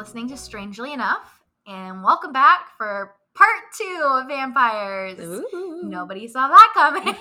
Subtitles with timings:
[0.00, 5.20] listening to Strangely Enough, and welcome back for part two of Vampires.
[5.20, 5.82] Ooh.
[5.82, 7.14] Nobody saw that coming.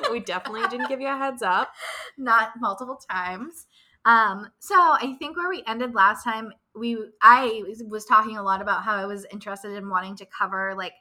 [0.10, 1.74] we definitely didn't give you a heads up.
[2.16, 3.66] Not multiple times.
[4.06, 8.62] Um, so I think where we ended last time, we I was talking a lot
[8.62, 10.94] about how I was interested in wanting to cover like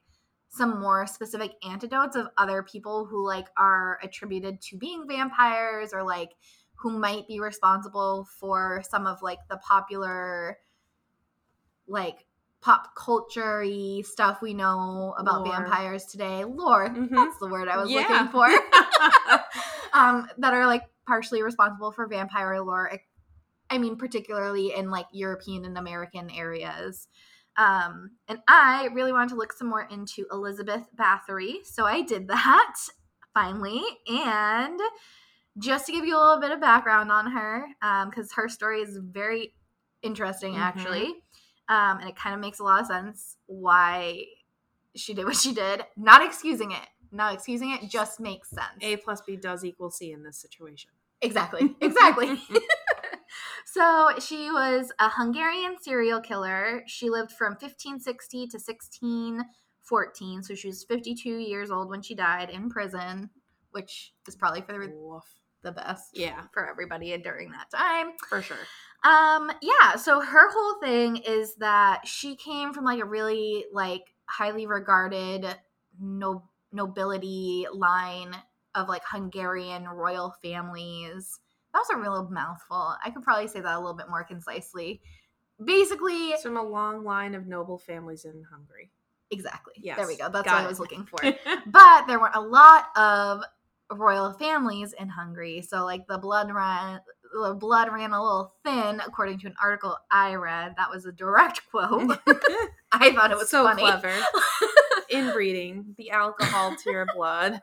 [0.50, 6.04] some more specific antidotes of other people who like are attributed to being vampires or
[6.04, 6.32] like
[6.76, 10.58] who might be responsible for some of like the popular
[11.92, 12.26] like
[12.62, 13.66] pop culture
[14.04, 15.52] stuff we know about Lore.
[15.54, 16.44] vampires today.
[16.46, 17.10] Lore, Mhm.
[17.10, 18.02] that's the word I was Yeah.
[18.02, 18.48] looking for.
[19.94, 22.92] um, that are like partially responsible for vampire lore.
[23.70, 27.08] I mean, particularly in like European and American areas.
[27.58, 32.28] Um, and I really wanted to look some more into Elizabeth Bathory, so I did
[32.28, 32.76] that
[33.34, 33.82] finally.
[34.08, 34.80] And
[35.58, 37.66] just to give you a little bit of background on her,
[38.10, 39.54] because her story is very
[40.02, 40.60] interesting, Mhm.
[40.62, 41.24] actually,
[41.70, 44.26] um, and it kind of makes a lot of sense why
[44.96, 45.84] she did what she did.
[45.96, 48.82] Not excusing it, not excusing it, just makes sense.
[48.82, 50.92] A plus B does equal C in this situation.
[51.22, 51.76] Exactly.
[51.82, 52.40] Exactly.
[53.66, 56.84] so she was a Hungarian serial killer.
[56.88, 60.44] She lived from 1560 to 1614.
[60.44, 63.30] So she was 52 years old when she died in prison,
[63.72, 65.22] which is probably for the,
[65.64, 68.14] the best Yeah, for everybody during that time.
[68.30, 68.58] for sure.
[69.04, 74.14] Um, yeah, so her whole thing is that she came from like a really like
[74.26, 75.46] highly regarded
[76.00, 78.36] no nobility line
[78.76, 81.40] of like Hungarian royal families.
[81.74, 82.96] That was a real mouthful.
[83.04, 85.02] I could probably say that a little bit more concisely.
[85.64, 88.92] Basically, It's from a long line of noble families in Hungary.
[89.32, 89.74] exactly.
[89.78, 90.30] Yes, There we go.
[90.30, 91.20] That's got what I was looking for.
[91.66, 93.42] but there were a lot of
[93.92, 97.00] royal families in Hungary, so like the blood ran
[97.32, 100.76] the blood ran a little thin, according to an article I read.
[100.78, 102.18] That was a direct quote.
[102.92, 103.82] I thought it was so funny.
[103.84, 104.14] clever.
[105.10, 107.62] Inbreeding the alcohol to your blood.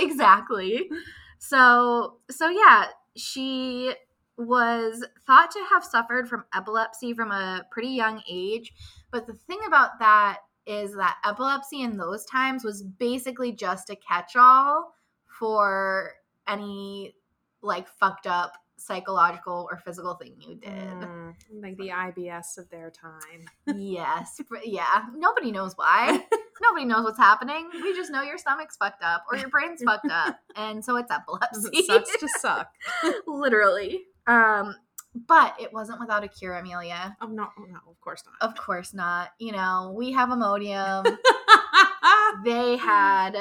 [0.00, 0.88] exactly.
[1.38, 2.86] So so yeah,
[3.16, 3.94] she
[4.36, 8.72] was thought to have suffered from epilepsy from a pretty young age.
[9.10, 13.96] But the thing about that is that epilepsy in those times was basically just a
[13.96, 14.92] catch-all
[15.26, 16.12] for
[16.48, 17.14] any
[17.66, 20.70] like fucked up psychological or physical thing you did.
[20.70, 23.46] Mm, like the IBS of their time.
[23.76, 24.40] yes.
[24.64, 25.04] Yeah.
[25.14, 26.24] Nobody knows why.
[26.62, 27.68] Nobody knows what's happening.
[27.72, 30.38] We just know your stomach's fucked up or your brain's fucked up.
[30.56, 31.68] And so it's epilepsy.
[31.72, 32.68] It sucks to suck.
[33.26, 34.04] Literally.
[34.26, 34.74] Um,
[35.26, 37.14] but it wasn't without a cure, Amelia.
[37.20, 38.48] Oh no, no, of course not.
[38.50, 39.30] Of course not.
[39.38, 41.04] You know, we have Imodium.
[42.44, 43.36] they had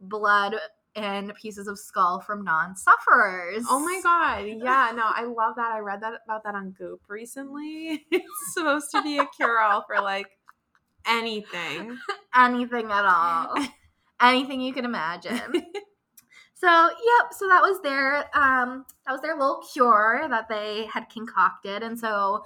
[0.00, 0.56] blood
[1.00, 3.64] and pieces of skull from non-sufferers.
[3.68, 4.44] Oh my god.
[4.46, 5.72] Yeah, no, I love that.
[5.72, 8.06] I read that about that on Goop recently.
[8.10, 10.26] It's supposed to be a cure all for like
[11.06, 11.96] anything.
[12.36, 13.54] Anything at all.
[14.20, 15.40] Anything you can imagine.
[16.54, 21.08] So, yep, so that was their um that was their little cure that they had
[21.08, 21.82] concocted.
[21.82, 22.44] And so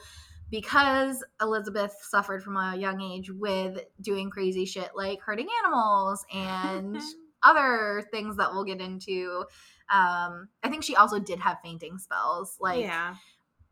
[0.51, 7.03] because Elizabeth suffered from a young age with doing crazy shit like hurting animals and
[7.45, 9.45] other things that we'll get into,
[9.93, 12.57] um I think she also did have fainting spells.
[12.61, 13.15] Like yeah.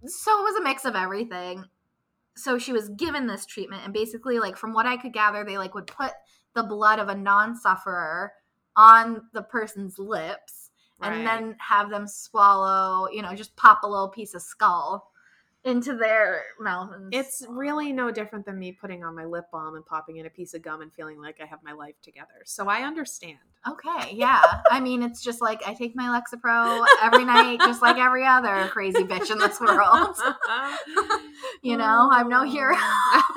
[0.06, 1.64] so it was a mix of everything
[2.36, 5.58] so she was given this treatment and basically like from what i could gather they
[5.58, 6.12] like would put
[6.54, 8.32] the blood of a non-sufferer
[8.76, 10.70] on the person's lips
[11.02, 15.11] and then have them swallow you know just pop a little piece of skull
[15.64, 19.76] into their mouth and It's really no different than me putting on my lip balm
[19.76, 22.42] and popping in a piece of gum and feeling like I have my life together.
[22.44, 23.38] So I understand.
[23.68, 27.96] okay yeah i mean it's just like i take my lexapro every night just like
[27.96, 30.16] every other crazy bitch in this world
[31.62, 32.74] you know i'm no hero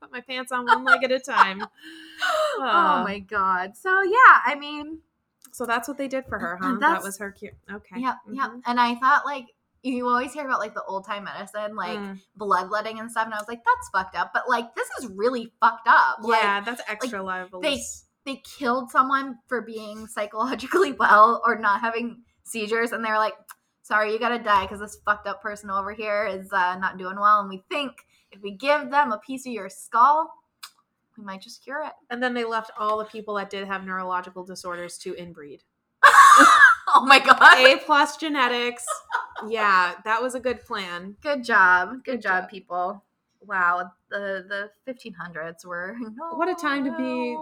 [0.00, 1.60] Put my pants on one leg at a time.
[2.58, 5.00] oh Uh, my god so yeah i mean
[5.52, 6.76] So that's what they did for her, huh?
[6.78, 7.54] That's- that was her cute.
[7.72, 7.96] Okay.
[8.00, 8.50] Yep, yep.
[8.50, 8.60] Mhm.
[8.66, 9.46] And I thought like
[9.82, 12.20] you always hear about like the old time medicine, like Mm.
[12.36, 14.30] bloodletting and stuff, and I was like, that's fucked up.
[14.34, 16.18] But like this is really fucked up.
[16.22, 17.60] Like yeah, that's extra liable.
[17.60, 17.80] they
[18.24, 23.34] they killed someone for being psychologically well or not having seizures, and they're like,
[23.82, 27.16] sorry, you gotta die because this fucked up person over here is uh, not doing
[27.20, 27.92] well, and we think
[28.32, 30.32] if we give them a piece of your skull,
[31.16, 31.92] we might just cure it.
[32.10, 35.60] and then they left all the people that did have neurological disorders to inbreed.
[37.02, 37.58] oh my god.
[37.58, 38.84] A plus genetics.
[39.48, 41.16] Yeah, that was a good plan.
[41.22, 41.90] Good job.
[41.90, 42.50] Good, Good job, job.
[42.50, 43.04] people.
[43.42, 47.36] Wow, the the 1500s were no, What a time to be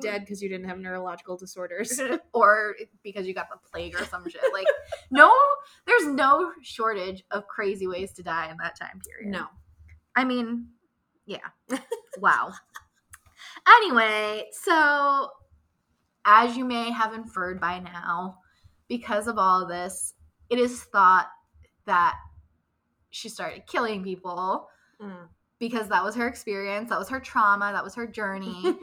[0.00, 2.00] dead because you didn't have neurological disorders.
[2.32, 4.40] or because you got the plague or some shit.
[4.52, 4.66] Like,
[5.10, 5.30] no,
[5.86, 9.30] there's no shortage of crazy ways to die in that time period.
[9.30, 9.46] no.
[10.16, 10.68] I mean,
[11.26, 11.48] yeah.
[12.18, 12.52] wow.
[13.68, 15.28] Anyway, so
[16.24, 18.38] as you may have inferred by now,
[18.88, 20.14] because of all of this,
[20.50, 21.28] it is thought
[21.86, 22.16] that
[23.10, 24.68] she started killing people
[25.00, 25.28] Mm.
[25.60, 28.62] because that was her experience, that was her trauma, that was her journey.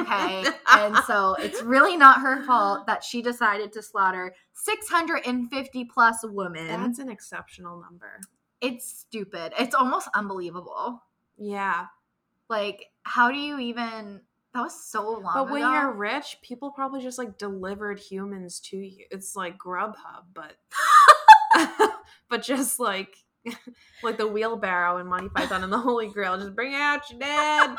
[0.00, 0.44] Okay.
[0.72, 6.66] and so it's really not her fault that she decided to slaughter 650 plus women.
[6.66, 8.20] That's an exceptional number.
[8.60, 9.52] it's stupid.
[9.58, 11.02] It's almost unbelievable.
[11.36, 11.86] Yeah.
[12.48, 14.20] Like, how do you even?
[14.58, 15.72] That was so long But when ago.
[15.72, 19.04] you're rich, people probably just like delivered humans to you.
[19.12, 20.56] It's like Grubhub, but
[22.28, 23.14] but just like
[24.02, 27.76] like the wheelbarrow and Monty Python and the Holy Grail, just bring out your dead.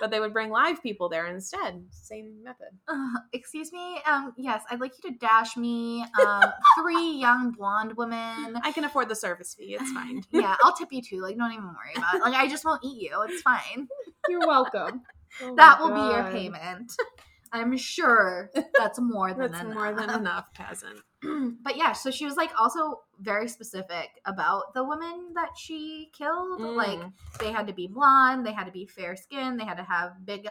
[0.00, 1.82] but they would bring live people there instead.
[1.90, 2.68] Same method.
[2.86, 4.00] Uh, excuse me.
[4.06, 6.44] Um, yes, I'd like you to dash me um
[6.80, 8.56] three young blonde women.
[8.62, 9.76] I can afford the service fee.
[9.80, 10.22] It's fine.
[10.30, 11.22] yeah, I'll tip you too.
[11.22, 12.20] Like, don't even worry about it.
[12.22, 13.20] Like, I just won't eat you.
[13.28, 13.88] It's fine.
[14.28, 15.02] You're welcome.
[15.42, 16.92] Oh that will be your payment.
[17.52, 19.74] I'm sure that's more than That's enough.
[19.74, 21.00] more than enough, peasant.
[21.62, 26.60] but yeah, so she was like also very specific about the women that she killed.
[26.60, 27.12] Like Mm.
[27.40, 30.24] they had to be blonde, they had to be fair skinned, they had to have
[30.24, 30.48] big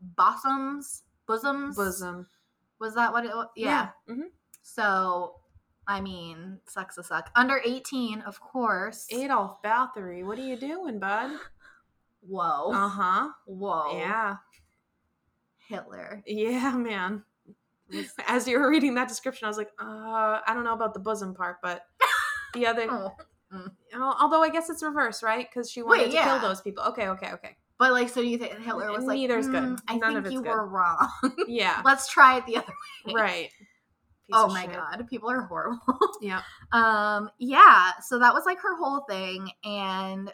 [0.00, 1.76] bosoms, bosoms.
[1.76, 2.26] bosom.
[2.80, 3.48] Was that what it was?
[3.56, 3.90] Yeah.
[4.08, 4.22] hmm
[4.62, 5.36] So,
[5.86, 7.30] I mean, sucks to suck.
[7.36, 9.06] Under 18, of course.
[9.12, 11.30] Adolf Bathory, what are you doing, bud?
[12.22, 12.72] Whoa.
[12.72, 13.28] Uh huh.
[13.46, 13.98] Whoa.
[13.98, 14.36] Yeah.
[15.68, 16.22] Hitler.
[16.26, 17.22] Yeah, man.
[18.26, 21.00] As you were reading that description, I was like, uh, I don't know about the
[21.00, 21.84] bosom part, but
[22.54, 22.86] the other.
[22.90, 23.12] Oh.
[23.92, 25.48] Al- Although I guess it's reverse, right?
[25.48, 26.84] Because she wanted Wait, to kill those people.
[26.84, 27.56] Okay, okay, okay.
[27.78, 29.62] But like, so do you think Hitler was like, Neither's good.
[29.62, 31.08] "Mm, I None think you good." were wrong.
[31.48, 32.72] Yeah, Let's try it the other
[33.06, 33.12] way.
[33.14, 33.48] right.
[33.50, 34.74] Piece oh my shit.
[34.74, 35.80] god, people are horrible.
[36.20, 36.42] Yeah.
[36.72, 37.92] um, yeah.
[38.02, 40.30] So that was like her whole thing, and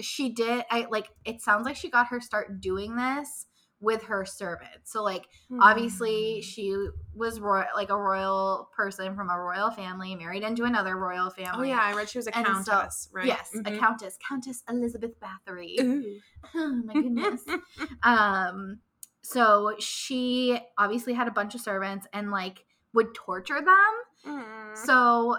[0.00, 0.64] she did.
[0.70, 1.08] I like.
[1.24, 3.46] It sounds like she got her start doing this
[3.78, 4.90] with her servants.
[4.90, 5.60] So like, Hmm.
[5.60, 6.74] obviously, she
[7.14, 11.68] was royal, like a royal person from a royal family, married into another royal family
[11.72, 13.26] Oh yeah, I read she was a And so- countess, right?
[13.26, 13.78] Yes, a Mhm.
[13.78, 15.78] countess, Countess Elizabeth Bathory.
[15.82, 16.18] Ooh.
[16.54, 17.44] oh my goodness.
[18.02, 18.80] um
[19.22, 22.64] so she obviously had a bunch of servants and like
[22.94, 23.94] would torture them
[24.24, 24.76] Mm.
[24.76, 25.36] so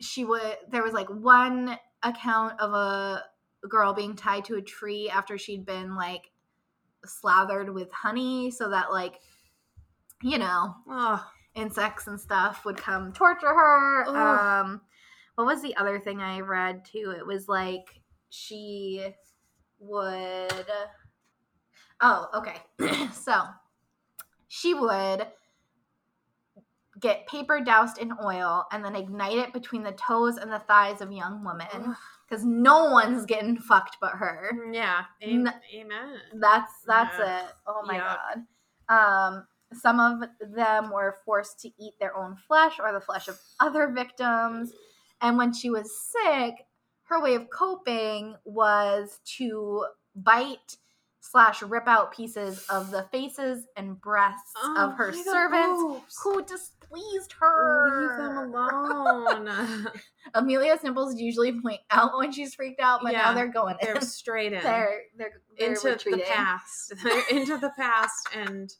[0.00, 3.24] she would there was like one account of a
[3.68, 6.30] girl being tied to a tree after she'd been like
[7.04, 9.20] slathered with honey so that like
[10.22, 11.24] you know Oh,
[11.54, 14.04] insects and stuff would come torture her.
[14.08, 14.66] Ugh.
[14.66, 14.80] Um,
[15.34, 17.14] what was the other thing I read too?
[17.16, 18.00] It was like
[18.30, 19.14] she
[19.78, 20.66] would.
[22.00, 23.08] Oh, okay.
[23.12, 23.42] so
[24.48, 25.26] she would
[27.00, 31.00] get paper doused in oil and then ignite it between the toes and the thighs
[31.00, 31.96] of young women Ugh.
[32.28, 34.50] Because no one's getting fucked but her.
[34.72, 35.04] yeah.
[35.22, 36.16] Am- Amen.
[36.34, 37.44] That's that's Yeah.
[37.46, 37.52] it.
[37.66, 38.44] Oh my god.
[38.88, 43.38] Um some of them were forced to eat their own flesh or the flesh of
[43.60, 44.72] other victims.
[45.20, 46.54] And when she was sick,
[47.04, 49.84] her way of coping was to
[50.14, 50.76] bite
[51.20, 55.32] slash rip out pieces of the faces and breasts of oh, her Oh my God,
[55.32, 58.00] servants who displeased her.
[58.00, 59.88] Leave them alone.
[60.34, 64.52] Amelia's nipples usually point out when she's freaked out, but now they're going they're straight
[64.52, 64.62] in.
[64.62, 66.94] they're they're, they're into the past.
[67.02, 68.70] They're into the past and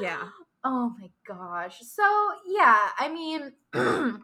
[0.00, 0.22] yeah.
[0.64, 1.80] Oh my gosh.
[1.80, 2.04] So,
[2.46, 3.52] yeah, I mean,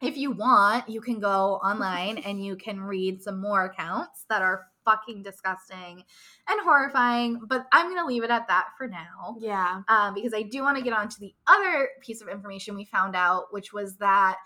[0.00, 4.42] if you want, you can go online and you can read some more accounts that
[4.42, 6.02] are fucking disgusting
[6.48, 9.36] and horrifying, but I'm going to leave it at that for now.
[9.38, 9.82] Yeah.
[9.88, 12.86] Um, because I do want to get on to the other piece of information we
[12.86, 14.36] found out, which was that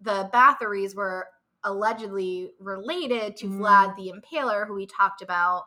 [0.00, 1.26] the Bathories were
[1.64, 3.58] allegedly related to Mm.
[3.58, 5.64] Vlad the Impaler, who we talked about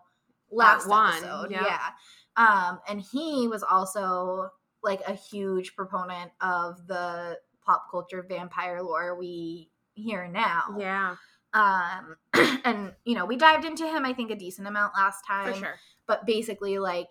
[0.52, 1.52] last one, episode.
[1.52, 1.64] yeah.
[1.66, 1.90] Yeah.
[2.38, 4.50] Um, and he was also
[4.84, 10.76] like a huge proponent of the pop culture vampire lore we hear now.
[10.78, 11.16] Yeah.
[11.54, 12.18] Um,
[12.66, 15.60] and you know, we dived into him, I think, a decent amount last time For
[15.60, 15.76] sure.
[16.08, 17.10] but basically like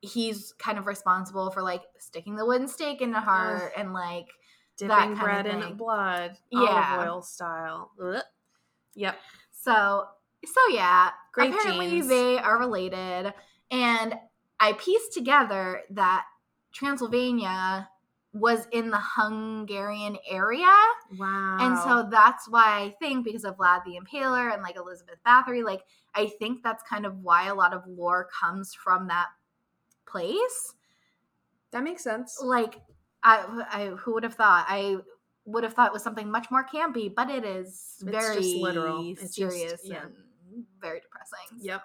[0.00, 4.26] he's kind of responsible for like sticking the wooden stake in the heart and like
[4.80, 6.32] that Dipping bread in blood.
[6.50, 6.96] Yeah.
[6.98, 7.90] Olive oil style.
[8.02, 8.22] Ugh.
[8.94, 9.16] Yep.
[9.52, 10.04] so
[10.44, 12.08] so yeah Great apparently genes.
[12.08, 13.32] they are related
[13.70, 14.14] and
[14.60, 16.24] i pieced together that
[16.74, 17.88] transylvania
[18.34, 20.72] was in the hungarian area
[21.18, 21.58] Wow.
[21.60, 25.62] and so that's why i think because of vlad the impaler and like elizabeth bathory
[25.62, 25.82] like
[26.14, 29.26] i think that's kind of why a lot of lore comes from that
[30.06, 30.74] place
[31.72, 32.38] That makes sense.
[32.42, 32.80] Like,
[33.22, 34.66] I, I who would have thought?
[34.68, 34.96] I
[35.46, 37.68] would have thought it was something much more campy, but it is
[38.00, 39.10] It's very just literal.
[39.10, 40.02] It's just- serious yeah.
[40.02, 41.58] and very depressing.
[41.60, 41.82] Yep.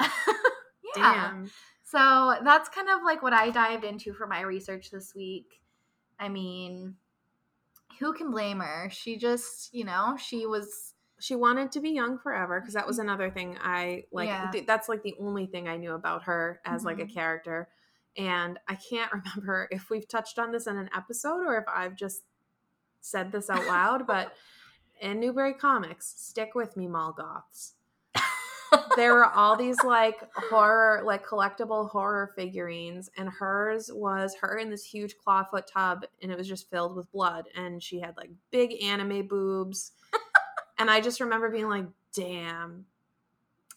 [0.00, 1.30] yeah.
[1.30, 1.50] Damn.
[1.84, 5.57] So that's kind of like what I dived into for my research this week.
[6.18, 6.96] I mean,
[7.98, 8.88] who can blame her?
[8.90, 13.00] She just, you know, she was She wanted to be young forever because that was
[13.00, 14.28] another thing I like.
[14.28, 14.50] Yeah.
[14.52, 17.12] th- that's like the only thing I knew about her as like a Mhm.
[17.12, 17.68] character.
[18.16, 21.96] And I can't remember if we've touched on this in an episode or if I've
[21.96, 22.22] just
[23.00, 24.32] said this out loud, but
[25.00, 27.74] in Newbury Comics, stick with me, mall goths.
[28.96, 34.70] There were all these like horror, like collectible horror figurines, and hers was her in
[34.70, 38.30] this huge clawfoot tub, and it was just filled with blood, and she had like
[38.50, 39.92] big anime boobs,
[40.78, 42.86] and I just remember being like, "Damn,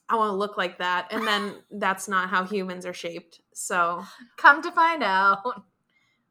[0.10, 3.42] I want to look like that," and then that's not how humans are shaped.
[3.54, 4.04] So,
[4.38, 5.64] come to find out.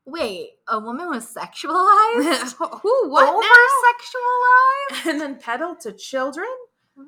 [0.07, 2.55] Wait, a woman was sexualized?
[2.83, 3.45] who what Over
[3.87, 5.11] sexualized?
[5.11, 6.49] And then peddled to children.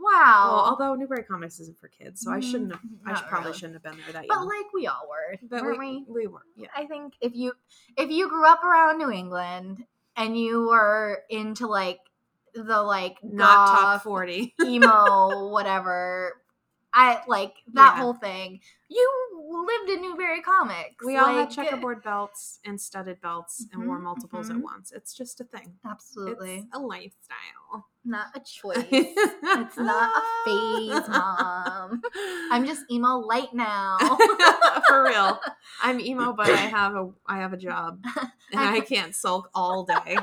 [0.00, 0.64] Well, Wow.
[0.70, 2.50] although Newbury Comics isn't for kids, so I mm-hmm.
[2.50, 2.80] shouldn't have.
[2.82, 3.08] Mm-hmm.
[3.08, 3.58] I should, probably really.
[3.58, 4.46] shouldn't have been there that but young.
[4.48, 6.22] like we all were, But weren't we, we?
[6.22, 6.68] we were, yeah.
[6.76, 7.52] I think if you
[7.96, 9.84] if you grew up around New England
[10.16, 12.00] and you were into like
[12.54, 14.54] the like Not top forty.
[14.64, 16.42] emo, whatever,
[16.92, 18.00] I like that Yeah.
[18.02, 18.60] whole thing.
[18.88, 21.04] You lived in Newbury Comics.
[21.04, 24.56] We all had checkerboard belts and studded belts and wore Mhm, multiples mhm.
[24.56, 24.92] at once.
[24.92, 25.74] It's just a thing.
[25.84, 27.86] Absolutely, It's a lifestyle.
[28.04, 28.84] not a choice.
[28.90, 32.02] it's not a phase, mom.
[32.50, 33.98] I'm just emo light now.
[34.88, 35.38] for real.
[35.82, 38.04] I'm emo, but I have a I have a job,
[38.52, 40.16] and I can't sulk all day.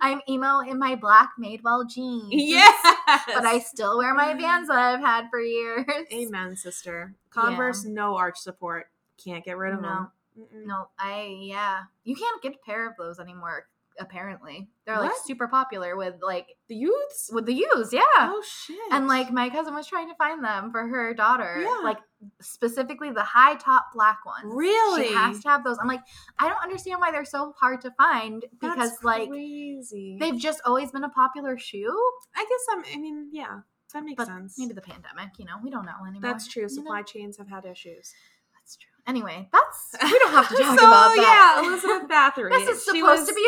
[0.00, 2.28] I'm emo in my black Madewell jeans.
[2.30, 5.86] yes, But I still wear my Vans that I've had for years.
[6.12, 7.14] Amen, sister.
[7.34, 8.86] Converse, no arch support.
[9.22, 9.88] Can't get rid of No.
[9.88, 10.10] them.
[10.38, 10.66] Mm-mm.
[10.66, 11.82] No, I yeah.
[12.04, 13.66] You can't get a pair of those anymore.
[14.00, 17.30] Apparently, they're like super popular with like The youths.
[17.32, 17.92] with the youths.
[17.92, 18.00] Yeah.
[18.18, 18.76] Oh shit.
[18.90, 21.78] And like my cousin was trying to find them for her daughter, Yeah.
[21.84, 21.98] like
[22.40, 24.52] specifically the high top black ones.
[24.52, 25.06] Really?
[25.08, 25.78] she has to have those.
[25.80, 26.00] I'm like,
[26.40, 30.16] I don't understand why they're so hard to find because That's like crazy.
[30.18, 31.96] they've just always been a popular shoe.
[32.34, 32.98] I guess I'm.
[32.98, 33.60] I mean, yeah,
[33.94, 34.58] that makes But sense.
[34.58, 36.20] maybe the pandemic, you know, we don't know anymore.
[36.32, 36.62] That's true.
[36.62, 36.74] you know?
[36.74, 38.12] Supply chains have had issues.
[38.52, 38.90] That's true.
[39.06, 41.60] Anyway, that's we don't have to talk so, about that.
[41.62, 42.50] Yeah, Elizabeth Bathory.
[42.50, 43.46] this is She supposed was- to be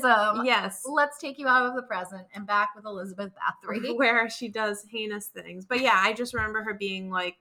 [0.00, 0.44] escapism.
[0.46, 0.82] Yes.
[0.84, 3.96] Let's take you out of the present and back with Elizabeth Bathory.
[3.96, 5.64] Where she does heinous things.
[5.66, 7.36] But yeah, I just remember her being like,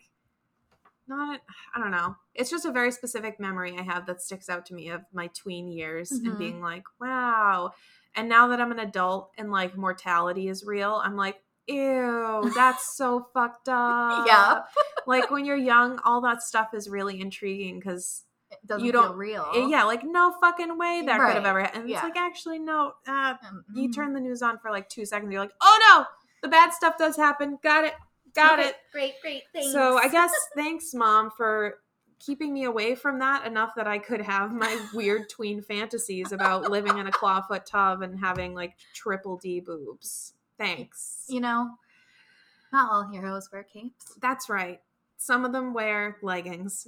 [1.07, 1.41] not,
[1.75, 2.15] I don't know.
[2.33, 5.27] It's just a very specific memory I have that sticks out to me of my
[5.27, 6.25] tween years Mhm.
[6.29, 7.71] and being like, wow.
[8.15, 12.95] And now that I'm an adult and like mortality is real, I'm like, ew, that's
[12.95, 14.27] so fucked up.
[14.27, 14.61] Yeah.
[15.07, 19.15] Like when you're young, all that stuff is really intriguing because It doesn't You don't-
[19.15, 19.47] real.
[19.69, 21.59] Yeah, like no fucking way that could have Right, ever.
[21.59, 21.97] And yeah.
[21.97, 22.93] it's like actually no.
[23.07, 26.05] Uh, Um, you turn the news on for like two seconds, you're like, oh no,
[26.41, 27.57] the bad stuff does happen.
[27.63, 27.93] Got it,
[28.35, 28.75] got Okay, it.
[28.91, 29.43] Great, great.
[29.53, 29.71] Thanks.
[29.71, 31.75] So I guess thanks, mom, for
[32.19, 36.69] keeping me away from that enough that I could have my weird tween fantasies about
[36.69, 40.33] living in a clawfoot tub and having like triple D boobs.
[40.61, 41.25] Thanks.
[41.27, 41.71] you know,
[42.71, 44.13] not all heroes wear capes.
[44.21, 44.79] That's right.
[45.17, 46.87] Some of them wear leggings.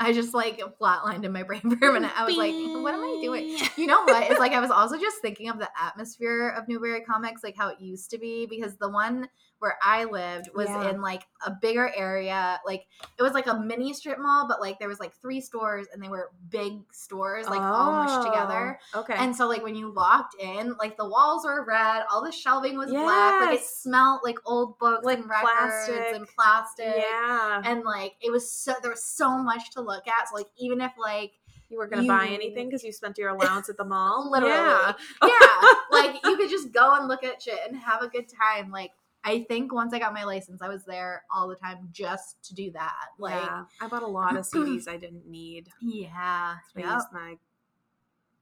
[0.00, 2.12] I just like flatlined in my brain for a minute.
[2.16, 3.58] I was like, what am I doing?
[3.76, 4.30] You know what?
[4.30, 7.68] It's like I was also just thinking of the atmosphere of Newbury Comics, like how
[7.68, 9.28] it used to be, because the one
[9.60, 10.90] where I lived was Yeah.
[10.90, 12.60] in like a bigger area.
[12.66, 12.86] Like
[13.18, 16.02] it was like a mini strip mall, but like there was like three stores and
[16.02, 18.78] they were big stores, like all mushed together.
[18.94, 19.14] Oh, Okay.
[19.16, 22.76] And so like when you walked in, like the walls were red, all the shelving
[22.78, 23.76] was black, like it Yes.
[23.76, 25.50] smelled like old books Like and records
[25.86, 26.14] plastic.
[26.14, 26.94] and plastic.
[26.96, 27.62] yeah.
[27.64, 30.28] And like it was so there was so much to look at.
[30.28, 31.32] So like even if like
[31.70, 34.30] You were gonna buy anything because you spent your allowance at the mall.
[34.32, 34.54] Literally.
[34.54, 34.92] Yeah.
[35.22, 38.70] yeah, like you could just go and look at shit and have a good time.
[38.70, 38.92] Like
[39.28, 42.54] I think once I got my license, I was there all the time just to
[42.54, 43.06] do that.
[43.18, 43.64] Like yeah.
[43.80, 45.68] I bought a lot of CDs I didn't need.
[45.80, 46.94] yeah, I yep.
[46.94, 47.34] used my.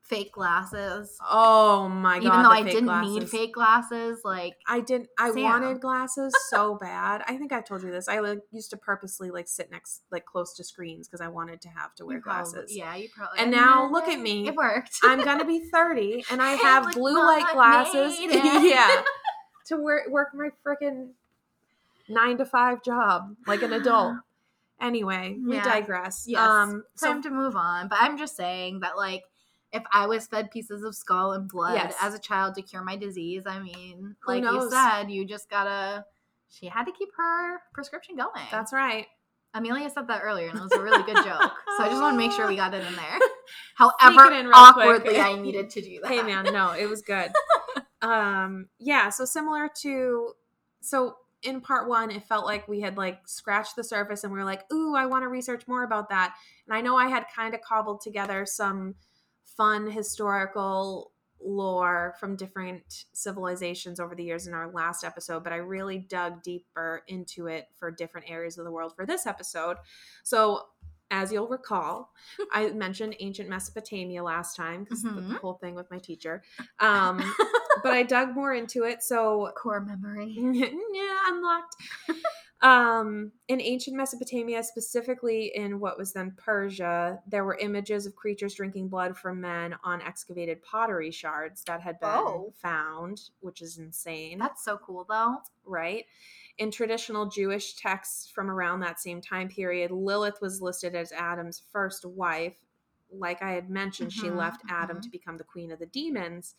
[0.02, 1.18] fake glasses.
[1.28, 2.26] Oh my god!
[2.26, 3.12] Even though I didn't glasses.
[3.12, 5.08] need fake glasses, like I didn't.
[5.18, 5.42] I Sam.
[5.42, 7.22] wanted glasses so bad.
[7.26, 8.08] I think I've told you this.
[8.08, 11.60] I like used to purposely like sit next, like close to screens because I wanted
[11.62, 12.76] to have to wear probably- glasses.
[12.76, 13.40] yeah, you probably.
[13.40, 14.46] And now look at me.
[14.46, 14.96] It worked.
[15.02, 18.16] I'm gonna be 30 and I have look blue light glasses.
[18.20, 19.02] yeah.
[19.68, 21.10] To work work my freaking
[22.08, 24.16] nine to five job like an adult.
[24.78, 25.62] Anyway, we Yeah.
[25.64, 26.26] digress.
[26.28, 26.38] Yes.
[26.38, 27.88] Um so time to move on.
[27.88, 29.22] But I'm just saying that, like,
[29.72, 31.96] if I was fed pieces of skull and blood Yes.
[32.02, 35.48] as a child to cure my disease, I mean, Who like you said, you just
[35.48, 36.04] gotta.
[36.50, 38.46] She had to keep her prescription going.
[38.50, 39.06] that's right.
[39.54, 41.52] Amelia said that earlier, and it was a really good joke.
[41.78, 43.18] So I just want to make sure we got it in there.
[43.76, 44.86] However in real quick.
[45.00, 46.08] awkwardly I needed to do that.
[46.10, 47.30] hey man no it was good
[48.02, 50.32] um yeah so similar to
[50.80, 54.38] so in part one it felt like we had like scratched the surface and we
[54.38, 56.34] were like ooh i want to research more about that.
[56.66, 58.94] And i know i had kind of cobbled together some
[59.44, 65.56] fun historical lore from different civilizations over the years in our last episode but i
[65.56, 69.76] really dug deeper into it for different areas of the world for this episode.
[70.24, 70.62] So
[71.10, 72.12] as you'll recall
[72.52, 75.36] i mentioned ancient mesopotamia last time because the Mhm.
[75.38, 76.42] whole thing with my teacher
[76.80, 77.20] um
[77.82, 79.02] but I dug more into it.
[79.02, 80.34] So Core memory.
[80.38, 81.76] yeah, unlocked.
[82.62, 88.54] um, in ancient Mesopotamia, specifically in what was then Persia, there were images of creatures
[88.54, 92.52] drinking blood from men on excavated pottery shards that had been Oh.
[92.56, 95.36] found, which is insane, That's so cool though.
[95.66, 96.06] right?
[96.58, 101.62] In traditional Jewish texts from around that same time period, Lilith was listed as Adam's
[101.70, 102.56] first wife.
[103.12, 105.02] Like I had mentioned, she Mhm, left Adam mhm.
[105.02, 106.54] to become the queen of the demons.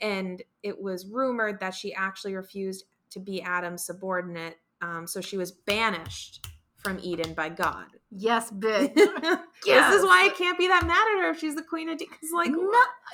[0.00, 4.58] And it was rumored that she actually refused to be Adam's subordinate.
[4.82, 7.86] Um, so she was banished from Eden by God.
[8.10, 8.94] Yes, bitch.
[8.94, 11.98] This is why I can't be that mad at her if she's the queen of
[11.98, 12.18] demons.
[12.34, 12.58] Like, No,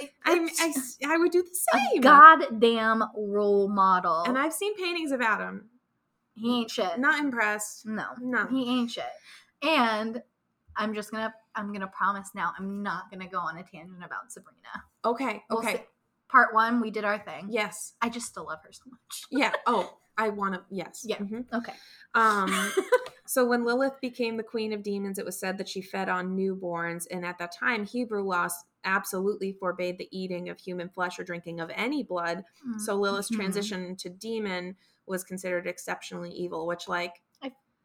[0.00, 0.72] I, I,
[1.06, 2.00] I would do the a same.
[2.00, 4.24] goddamn role model.
[4.26, 5.68] And I've seen paintings of Adam.
[6.34, 6.98] He ain't shit.
[6.98, 7.86] Not impressed.
[7.86, 8.46] no, No.
[8.46, 9.04] he ain't shit.
[9.62, 10.22] And
[10.76, 14.32] I'm just gonna, I'm gonna promise now, I'm not gonna go on a tangent about
[14.32, 14.84] Sabrina.
[15.04, 15.42] Okay.
[15.50, 15.74] We'll Okay.
[15.76, 15.82] see.
[16.30, 17.48] Part one, we did our thing.
[17.50, 17.92] Yes.
[18.00, 19.22] I just still love her so much.
[19.30, 19.52] Yeah.
[19.66, 20.62] Oh, I want to.
[20.70, 21.04] Yes.
[21.06, 21.18] Yeah.
[21.18, 21.44] Mhm.
[21.52, 21.72] Okay.
[22.14, 22.72] Um.
[23.26, 26.36] so when Lilith became the queen of demons, it was said that she fed on
[26.36, 31.24] newborns, and at that time, Hebrew laws absolutely forbade the eating of human flesh or
[31.24, 32.44] drinking of any blood.
[32.78, 33.96] So Lilith's Mhm.
[33.98, 37.22] to demon was considered exceptionally evil, which like.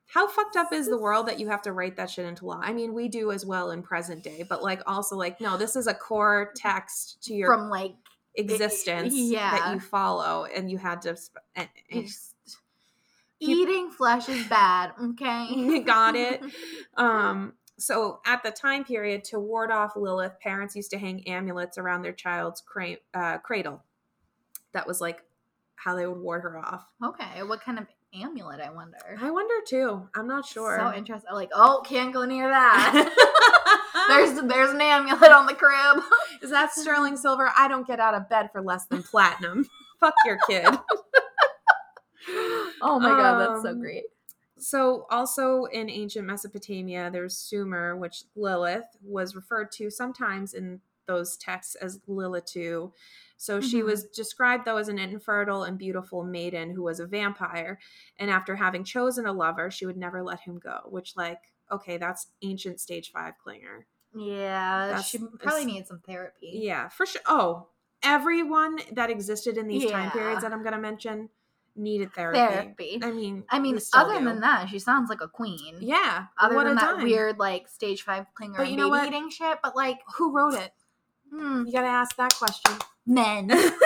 [0.09, 2.61] How fucked up is the world that you have to write that shit into law?
[2.63, 5.75] I mean, we do as well in present day, but like also like no, this
[5.75, 7.93] is a core text to your from like
[8.35, 9.73] existence that yeah.
[9.73, 11.17] you follow, and you had to.
[11.55, 12.35] And- and- just,
[13.39, 14.93] Keep- eating flesh is bad.
[14.99, 16.41] Okay, Got it.
[16.95, 21.77] Um, so at the time period, to ward off Lilith, parents used to hang amulets
[21.77, 23.83] around their child's cra- uh, cradle.
[24.73, 25.21] That was like
[25.77, 26.85] how they would ward her off.
[27.03, 28.59] okay, what kind of amulet?
[28.59, 28.97] I wonder.
[29.19, 30.07] I wonder too.
[30.15, 30.77] I'm not sure.
[30.79, 31.33] So interesting.
[31.33, 33.13] Like, oh, can't go near that.
[34.09, 36.03] there's there's an amulet on the crib.
[36.41, 37.51] is that sterling silver?
[37.57, 39.65] I don't get out of bed for less than platinum.
[39.99, 40.65] Fuck your kid.
[42.81, 44.03] oh my god, that's so Um, great.
[44.59, 51.37] So, also in ancient Mesopotamia, there's Sumer, which Lilith was referred to sometimes in those
[51.37, 52.91] texts as Lilitu.
[53.37, 53.85] So, she Mhm.
[53.85, 57.79] was described, though, as an infertile and beautiful maiden who was a vampire.
[58.17, 61.97] And after having chosen a lover, she would never let him go, which, like, okay,
[61.97, 63.83] that's ancient stage five clinger.
[64.15, 66.51] Yeah, That's- she probably needs some therapy.
[66.63, 67.21] Yeah, for sure.
[67.27, 67.67] Oh,
[68.01, 71.29] everyone that existed in these time periods that I'm going to mention
[71.75, 72.39] needed therapy.
[72.39, 72.99] Therapy.
[73.03, 74.25] I mean, I mean, other do.
[74.25, 75.77] than that, she sounds like a queen.
[75.79, 76.25] yeah.
[76.39, 77.03] Other what than a that dime.
[77.03, 79.05] weird like stage five clinger But you know what?
[79.07, 80.73] eating shit, but like Who wrote it?
[81.31, 82.77] Hmm, You got to ask that question.
[83.05, 83.49] men.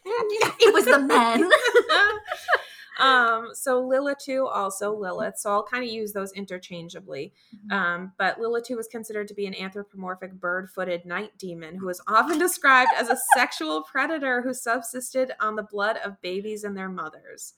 [0.04, 1.48] it was the men.
[2.98, 5.38] um, so Lilitu also Lilith.
[5.38, 7.32] So I'll kind of use those interchangeably.
[7.54, 7.72] Mm-hmm.
[7.72, 12.38] Um, but Lilitu was considered to be an anthropomorphic bird-footed night demon who was often
[12.38, 17.54] described as a sexual predator who subsisted on the blood of babies and their mothers.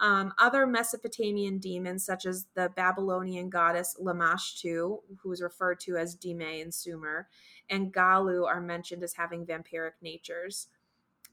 [0.00, 6.14] Um, other Mesopotamian demons, such as the Babylonian goddess Lamashtu, who is referred to as
[6.14, 7.28] Dime in Sumer,
[7.70, 10.68] and Galu, are mentioned as having vampiric natures.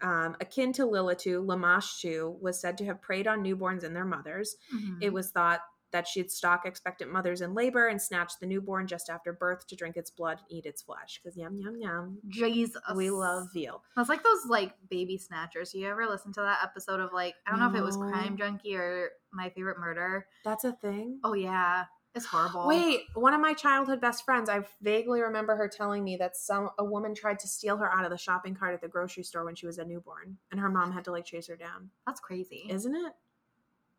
[0.02, 4.56] Um, akin to Lilitu, Lamashtu was said to have preyed on newborns and their mothers.
[4.74, 5.00] Mhm.
[5.02, 9.10] It was thought that she'd stalk expectant mothers in labor and snatch the newborn just
[9.10, 11.20] after birth to drink its blood and eat its flesh.
[11.24, 12.76] Because yum yum yum, Jesus.
[12.96, 13.82] we love veal.
[13.96, 15.74] That's like those like baby snatchers.
[15.74, 18.36] You ever listen to that episode of like I don't know if it was Crime
[18.38, 20.28] Junkie or My Favorite Murder?
[20.44, 21.22] That's a thing.
[21.24, 21.86] Oh yeah,
[22.18, 22.68] it's horrible.
[22.68, 26.70] Wait, one of my childhood best friends, I vaguely remember her telling me that some
[26.78, 29.46] a woman tried to steal her out of the shopping cart at the grocery store
[29.46, 31.90] when she was a newborn, and her mom had to like chase her down.
[32.06, 32.66] that's crazy.
[32.70, 33.14] Isn't it?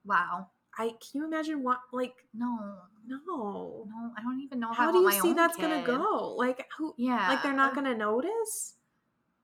[0.04, 0.48] wow.
[0.76, 2.76] I can you imagine what like No,
[3.06, 3.88] no.
[3.88, 6.34] no, I don't even know How I do you see that's gonna go?
[6.36, 8.74] Like who Yeah, like they're not gonna notice?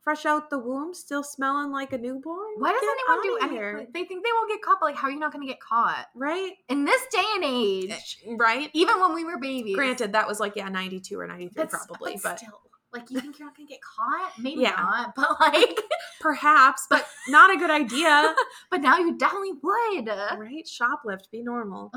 [0.05, 2.53] Fresh out the womb, still smelling like a newborn?
[2.59, 3.87] Why does anyone do anything?
[3.95, 5.61] They think they won't get caught, but like, how are you not going to get
[5.61, 6.53] caught Right?
[6.69, 8.19] in this day and age?
[8.37, 8.69] Right?
[8.75, 9.75] Even when we were babies.
[9.75, 12.61] Granted, that was like, yeah, 92 or 93 That's- probably, but still,
[12.93, 14.33] like, you think you're not going to get caught?
[14.39, 14.73] Maybe Yeah.
[14.77, 15.81] not, but like,
[16.21, 18.35] perhaps, but not a good idea.
[18.71, 20.07] but now you definitely would.
[20.39, 20.67] right?
[20.67, 21.91] Shoplift, be normal.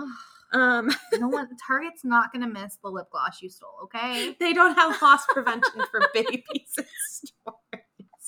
[0.53, 0.89] Um,
[1.19, 4.33] No one Target's not gonna miss the lip gloss you stole, okay?
[4.39, 7.57] they don't have loss prevention for babies in stores,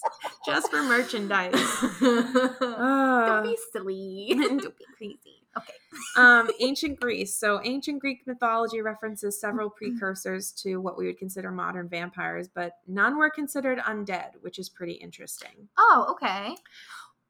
[0.46, 1.54] just for merchandise.
[2.02, 4.28] Don't Uh, be silly.
[4.34, 5.36] don't be crazy.
[5.58, 5.74] Okay.
[6.16, 7.36] um, ancient Greece.
[7.36, 12.74] So, ancient Greek mythology references several precursors to what we would consider modern vampires, but
[12.88, 15.68] none were considered undead, which is pretty interesting.
[15.78, 16.56] Oh, okay.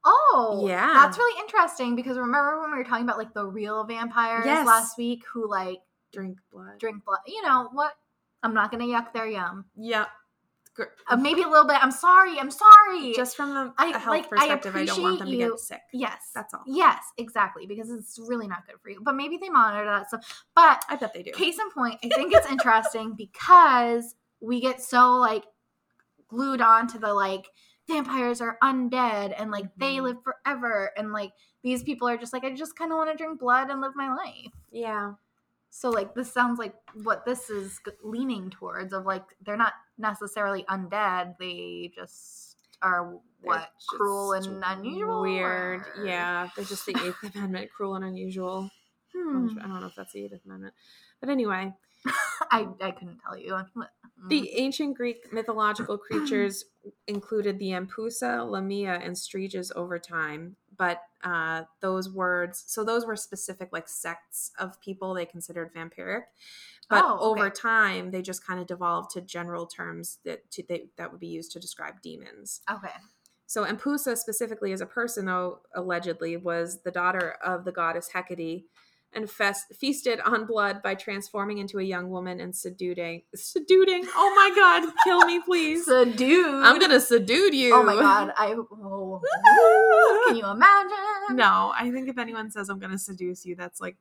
[0.05, 0.93] Oh, Yeah.
[0.93, 4.65] That's really interesting because remember when we were talking about like the real vampires Yes.
[4.67, 5.79] last week who like
[6.13, 6.77] Drink blood.
[6.79, 7.19] drink blood?
[7.27, 7.93] You know what?
[8.43, 9.65] I'm not gonna yuck their yum.
[9.75, 10.05] Yeah.
[11.07, 11.77] Uh, maybe a little bit.
[11.81, 12.39] I'm sorry.
[12.39, 13.13] I'm sorry.
[13.13, 15.59] Just from a, I- health like, I perspective, I, don't want them to you- get
[15.59, 15.81] sick.
[15.93, 16.31] yes.
[16.33, 16.61] That's all.
[16.67, 17.65] Yes, exactly.
[17.65, 18.99] Because it's really not good for you.
[19.01, 20.43] But maybe they monitor that stuff.
[20.55, 21.31] But I bet they do.
[21.31, 25.45] case in point, I think it's interesting because we get so like
[26.27, 27.47] glued on to the like
[27.87, 30.03] vampires are undead and like they Mhm.
[30.03, 31.31] live forever and like
[31.63, 33.93] these people are just like I just kind of want to drink blood and live
[33.95, 34.51] my life.
[34.71, 35.13] Yeah.
[35.71, 40.63] So like this sounds like what this is leaning towards of like they're not necessarily
[40.69, 45.21] undead, they just are what They're cruel and unusual.
[45.21, 45.81] Weird.
[45.97, 46.49] or- Yeah.
[46.55, 48.69] They're just the Eighth Amendment, cruel and unusual.
[49.15, 49.47] Hmm.
[49.59, 50.73] I don't know if that's the Eighth Amendment.
[51.19, 51.73] But anyway,
[52.51, 53.57] I I couldn't tell you.
[54.29, 56.65] the ancient Greek mythological creatures
[57.07, 60.55] included the Ampusa, Lamia, and Striges over time.
[60.79, 66.23] But uh, those words, so those were specific like sects of people they considered vampiric.
[66.89, 67.41] But Oh, okay.
[67.41, 71.21] over time, they just kind of devolved to general terms that to, they, that would
[71.21, 72.61] be used to describe demons.
[72.71, 72.91] okay.
[73.47, 78.65] So Ampusa specifically as a person, though, allegedly was the daughter of the goddess Hecate
[79.13, 83.23] and fest- feasted on blood by transforming into a young woman and seducing.
[83.35, 84.05] Seducing?
[84.15, 85.85] Oh my god, kill me, please.
[85.85, 86.65] Seduce.
[86.65, 87.73] I'm gonna seduce you.
[87.75, 88.33] Oh my god!
[88.37, 89.21] I oh,
[90.27, 91.35] can you imagine?
[91.35, 93.97] No, I think if anyone says I'm gonna seduce you, that's like,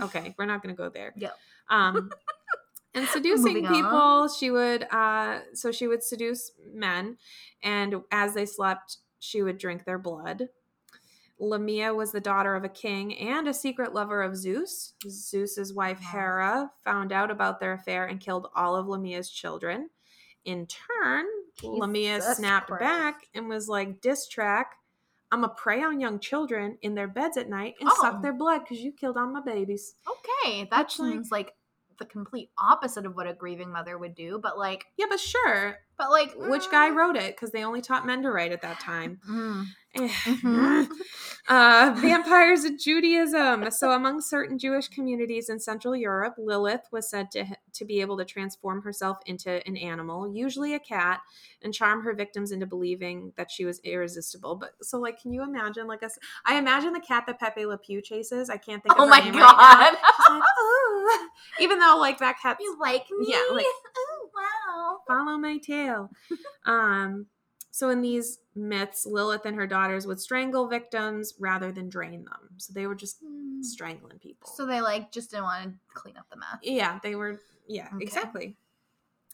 [0.00, 1.12] okay, we're not gonna go there.
[1.16, 1.36] Yep.
[1.68, 2.10] Um,
[2.94, 4.28] and seducing people, on.
[4.32, 7.18] she would, uh, so she would seduce men,
[7.62, 10.48] and as they slept, she would drink their blood.
[11.48, 14.94] Lamia was the daughter of a king and a secret lover of Zeus.
[15.08, 19.90] Zeus's wife Hera found out about their affair and killed all of Lamia's children.
[20.44, 21.26] In turn,
[21.62, 22.80] Lamia snapped Christ.
[22.80, 24.76] back and was like, "Diss track,
[25.32, 27.96] I'm a prey on young children in their beds at night and Oh.
[28.00, 31.54] suck their blood because you killed all my babies." Okay, that Which, like- seems like
[31.98, 34.38] the complete opposite of what a grieving mother would do.
[34.42, 35.78] But like, Yeah, but sure.
[35.96, 37.36] but like, Which guy mm, wrote it?
[37.36, 39.20] Because they only taught men to write at that time.
[39.30, 39.64] mm,
[39.96, 40.88] Mhm.
[41.48, 43.70] uh, vampires in Judaism.
[43.70, 48.16] So, among certain Jewish communities in Central Europe, Lilith was said to to be able
[48.18, 51.20] to transform herself into an animal, usually a cat,
[51.62, 54.56] and charm her victims into believing that she was irresistible.
[54.56, 55.86] But so, like, can you imagine?
[55.86, 56.10] Like, a,
[56.46, 58.50] I imagine the cat that Pepe Le Pew chases.
[58.50, 58.94] I can't think.
[58.98, 59.94] Oh of my right god!
[60.16, 61.28] She's like, "Oh."
[61.60, 62.56] Even though, like, that cat.
[62.60, 63.26] you like me?
[63.28, 63.64] Yeah, like-
[63.96, 64.98] oh wow.
[65.06, 66.10] follow my tail.
[66.66, 67.26] um,
[67.74, 72.50] so in these myths, Lilith and her daughters would strangle victims rather than drain them.
[72.58, 73.64] So they were just Mm.
[73.64, 74.48] strangling people.
[74.48, 76.58] So they like just didn't want to clean up the mess.
[76.62, 77.40] yeah, they were.
[77.66, 78.04] Yeah, Okay.
[78.04, 78.56] exactly.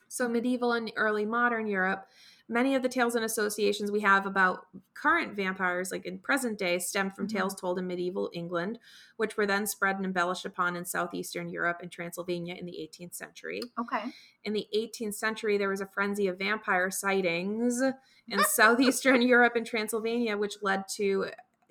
[0.08, 2.08] So medieval and early modern Europe,
[2.50, 6.78] many of the tales and associations we have about current vampires, like in present day,
[6.78, 7.32] stem from Mhm.
[7.32, 8.78] tales told in medieval England,
[9.16, 13.14] which were then spread and embellished upon in southeastern Europe and Transylvania in the 18th
[13.14, 13.62] century.
[13.78, 14.12] Okay.
[14.42, 19.66] in the 18th century, there was a frenzy of vampire sightings in southeastern Europe and
[19.66, 21.26] Transylvania, which led to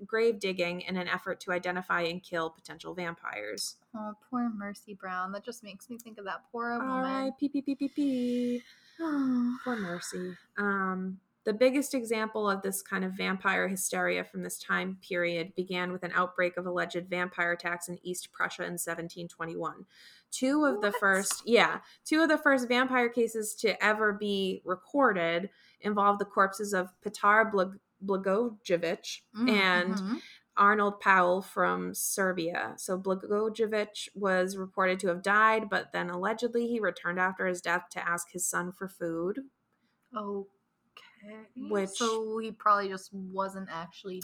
[0.06, 3.76] grave digging in an effort to identify and kill potential vampires.
[3.96, 5.32] Oh, poor Mercy Brown.
[5.32, 7.02] That just makes me think of that poor All woman.
[7.04, 8.64] right, pee pee pee pee pee.
[9.64, 10.36] Poor Mercy.
[10.58, 15.92] Um, the biggest example of this kind of vampire hysteria from this time period began
[15.92, 19.86] with an outbreak of alleged vampire attacks in East Prussia in 1721.
[20.32, 25.50] Two of the first, yeah, two of the first vampire cases to ever be recorded
[25.82, 30.22] involved the corpses of Petar Blag- Blagojevich Mm, and mhm.
[30.60, 32.74] Arnold Powell from Serbia.
[32.78, 37.86] So Blagojevich was reported to have died, but then allegedly he returned after his death
[37.92, 39.40] to ask his son for food.
[40.16, 40.46] Okay.
[41.56, 44.22] Which- so he probably just wasn't actually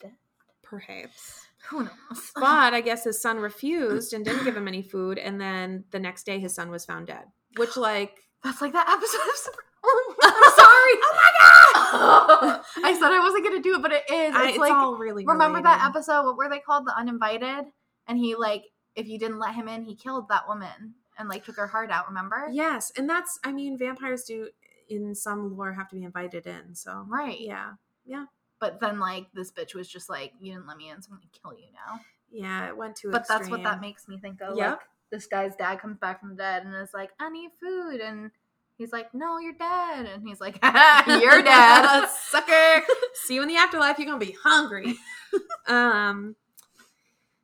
[0.00, 0.14] dead.
[0.62, 1.46] Perhaps.
[1.70, 1.90] Who knows?
[2.36, 5.98] But I guess his son refused and didn't give him any food, and then the
[5.98, 7.24] next day his son was found dead.
[7.56, 9.64] Which, like, That's like that episode of Super-
[10.22, 10.94] I'm sorry.
[11.02, 11.67] oh my god!
[11.74, 14.28] I said I wasn't gonna do it, but it is.
[14.30, 16.24] It's I, it's like all really remember that episode?
[16.24, 16.86] What were they called?
[16.86, 17.66] The Uninvited.
[18.06, 18.64] And he like,
[18.96, 21.90] if you didn't let him in, he killed that woman and like took her heart
[21.90, 22.08] out.
[22.08, 22.48] Remember?
[22.50, 24.48] Yes, and that's, I mean, vampires do
[24.88, 26.74] in some lore have to be invited in.
[26.74, 27.38] So, Right.
[27.40, 27.72] yeah.
[28.06, 28.26] Yeah.
[28.60, 31.18] But then like this bitch was just like, you didn't let me in, so I'm
[31.18, 32.00] gonna kill you now.
[32.30, 34.56] Yeah, it went too But that's what that makes me think of.
[34.56, 34.70] Yep.
[34.70, 38.00] Like this guy's dad comes back from the dead and is like, I need food
[38.00, 38.30] and
[38.78, 40.58] he's like, No, you're dead and he's like,
[41.06, 42.82] You're dead, sucker.
[43.14, 43.98] See you in the afterlife.
[43.98, 44.94] You're gonna be hungry.
[45.66, 46.36] um.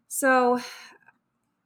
[0.08, 0.60] So,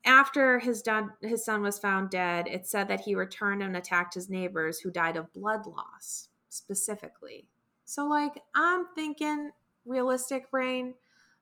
[0.07, 4.15] after his dad, his son was found dead, it said that he returned and attacked
[4.15, 7.47] his neighbors, who died of blood loss specifically.
[7.85, 9.51] So, like, I'm thinking
[9.85, 10.95] realistic brain.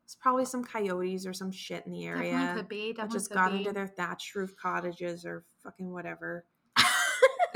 [0.04, 2.86] It's probably some coyotes or some shit in the area Definitely could be.
[2.92, 3.58] that Definitely just got be.
[3.58, 6.44] into their thatched roof cottages or fucking whatever.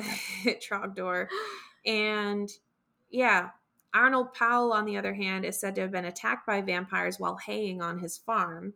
[0.44, 1.26] Trogdor.
[1.86, 2.50] And
[3.10, 3.50] yeah,
[3.94, 7.36] Arnold Powell, on the other hand, is said to have been attacked by vampires while
[7.36, 8.74] haying on his farm.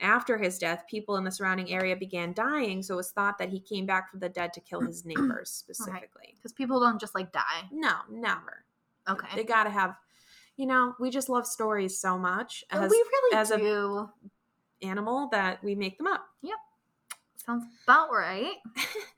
[0.00, 3.48] After his death, people in the surrounding area began dying, so it was thought that
[3.48, 6.34] he came back from the dead to kill his neighbors specifically.
[6.36, 7.62] Because people don't just like die.
[7.72, 8.64] No, never.
[9.08, 9.28] Okay.
[9.34, 9.94] They gotta have,
[10.56, 14.10] you know, we just love stories so much as we really as a- do.
[14.82, 16.26] animal that we make them up.
[16.42, 16.56] Yep.
[17.36, 18.52] Sounds about right.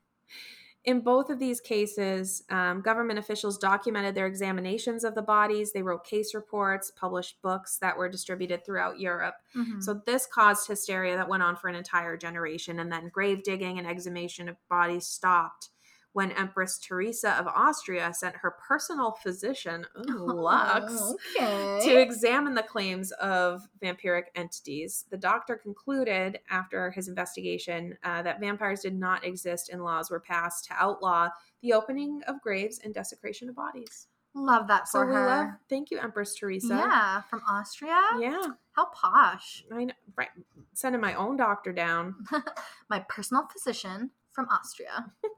[0.85, 5.73] In both of these cases, um, government officials documented their examinations of the bodies.
[5.73, 9.35] They wrote case reports, published books that were distributed throughout Europe.
[9.55, 9.83] Mhm.
[9.83, 12.79] So, this caused hysteria that went on for an entire generation.
[12.79, 15.71] And then, grave digging and exhumation of bodies stopped
[16.15, 21.79] when Empress Teresa of Austria sent her personal physician, ooh, Lux, Oh, okay.
[21.87, 25.05] to examine the claims of vampiric entities.
[25.11, 30.21] The doctor concluded after his investigation uh, that vampires did not exist and laws were
[30.21, 31.29] passed to outlaw
[31.63, 34.09] the opening of graves and desecration of bodies.
[34.35, 35.27] love that So for we her.
[35.27, 36.75] love, thank you, Empress Teresa.
[36.75, 38.01] Yeah, from Austria.
[38.19, 38.43] Yeah,
[38.73, 39.65] How posh.
[39.73, 40.29] I know, right.
[40.75, 42.15] Sending my own doctor down.
[42.91, 45.13] My personal physician from Austria.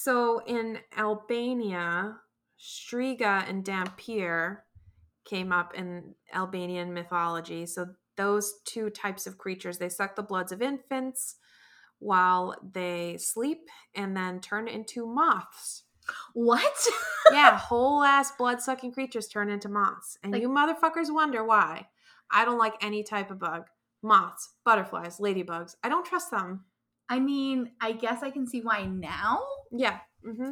[0.00, 2.18] So in Albania,
[2.56, 4.58] Striga and Dhampir
[5.24, 7.66] came up in Albanian mythology.
[7.66, 11.34] So those two types of creatures, they suck the bloods of infants
[11.98, 13.58] while they sleep
[13.92, 15.82] and then turn into moths.
[16.32, 16.76] What?
[17.32, 20.16] Yeah, whole ass blood sucking creatures turn into moths.
[20.22, 21.88] And Like- you motherfuckers wonder why.
[22.30, 23.64] I don't like any type of bug.
[24.00, 25.74] Moths, butterflies, ladybugs.
[25.82, 26.66] I don't trust them.
[27.08, 29.40] I mean, I guess I can see why now.
[29.72, 29.98] Yeah.
[30.24, 30.50] hmm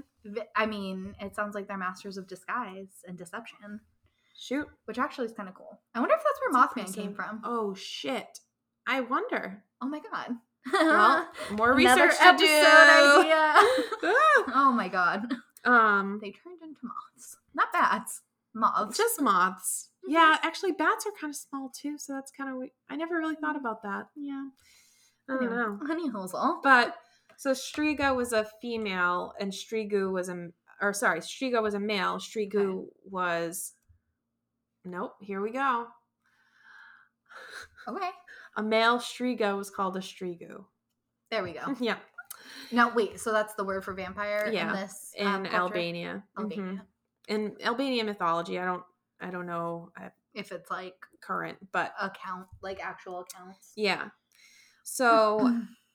[0.57, 3.81] I mean, it sounds like they're masters of disguise and deception,
[4.37, 4.67] Shoot.
[4.87, 5.79] which actually is kind of cool.
[5.95, 7.41] I wonder if that's where That's Mothman came from.
[7.45, 8.41] Oh shit.
[8.87, 9.63] I wonder.
[9.81, 10.31] Oh my god.
[10.73, 12.45] Well, more research to do.
[12.47, 13.55] idea.
[14.55, 15.33] Oh my god.
[15.65, 17.37] um, They turned into moths.
[17.55, 18.23] Not bats.
[18.55, 18.97] Moths.
[18.97, 19.91] just moths.
[20.09, 22.57] Yeah, actually, bats are kind of small too, so that's kind of.
[22.57, 24.09] We- I never really thought about that.
[24.17, 24.49] yeah.
[25.29, 25.79] I don't know.
[25.87, 26.61] Honey Hazel.
[26.63, 26.95] But
[27.37, 30.49] so Striga was a female, and Strigu was a,
[30.81, 32.17] or sorry, Striga was a male.
[32.19, 33.73] Strigu was.
[34.85, 35.15] Nope.
[35.21, 35.87] Here we go.
[37.89, 38.11] Okay.
[38.57, 40.65] A male Striga was called a Strigu.
[41.31, 41.75] There we go.
[41.81, 41.97] yeah,
[42.73, 45.57] Now wait, so that's the word for vampire Yeah, in this in um, culture?
[45.57, 46.25] Albania.
[46.39, 46.85] Albania.
[47.29, 48.83] In Albanian mythology, I don't,
[49.21, 49.91] I don't know
[50.35, 53.73] If it's like current, but account, like actual accounts.
[53.77, 54.09] yeah.
[54.85, 55.39] So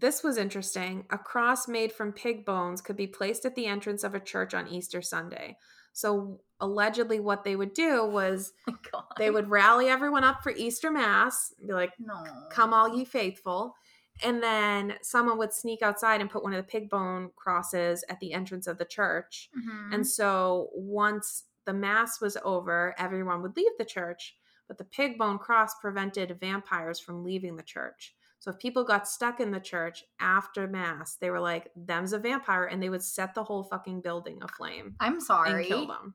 [0.00, 1.06] this was interesting.
[1.10, 4.54] A cross made from pig bones could be placed at the entrance of a church
[4.54, 5.58] on Easter Sunday.
[5.92, 8.52] So allegedly, what they would do was
[8.92, 13.04] Oh they would rally everyone up for Easter Mass, be like, no "Come, all ye
[13.04, 13.74] faithful."
[14.22, 18.18] And then someone would sneak outside and put one of the pig bone crosses at
[18.20, 19.50] the entrance of the church.
[19.56, 19.94] Mhm.
[19.94, 25.18] And so once the mass was over, everyone would leave the church, but the pig
[25.18, 28.16] bone cross prevented vampires from leaving the church.
[28.40, 32.18] So if people got stuck in the church after mass, they were like, "Them's a
[32.18, 35.64] vampire," and they would set the whole fucking building aflame I'm sorry, and sorry.
[35.66, 36.14] kill them.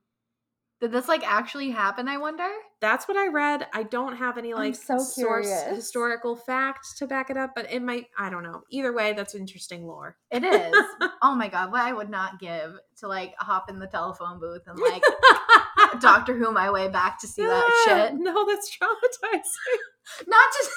[0.84, 2.10] Did this like actually happen?
[2.10, 2.50] I wonder.
[2.82, 3.68] That's what I read.
[3.72, 7.82] I don't have any like so source historical fact to back it up, but it
[7.82, 8.08] might.
[8.18, 8.64] I don't know.
[8.70, 10.18] Either way, that's interesting lore.
[10.30, 10.76] It is.
[11.22, 14.64] oh my god, what I would not give to like hop in the telephone booth
[14.68, 15.04] and like
[16.02, 18.16] Doctor Who my way back to see that ah, shit.
[18.20, 20.28] No, that's traumatizing.
[20.28, 20.72] Not just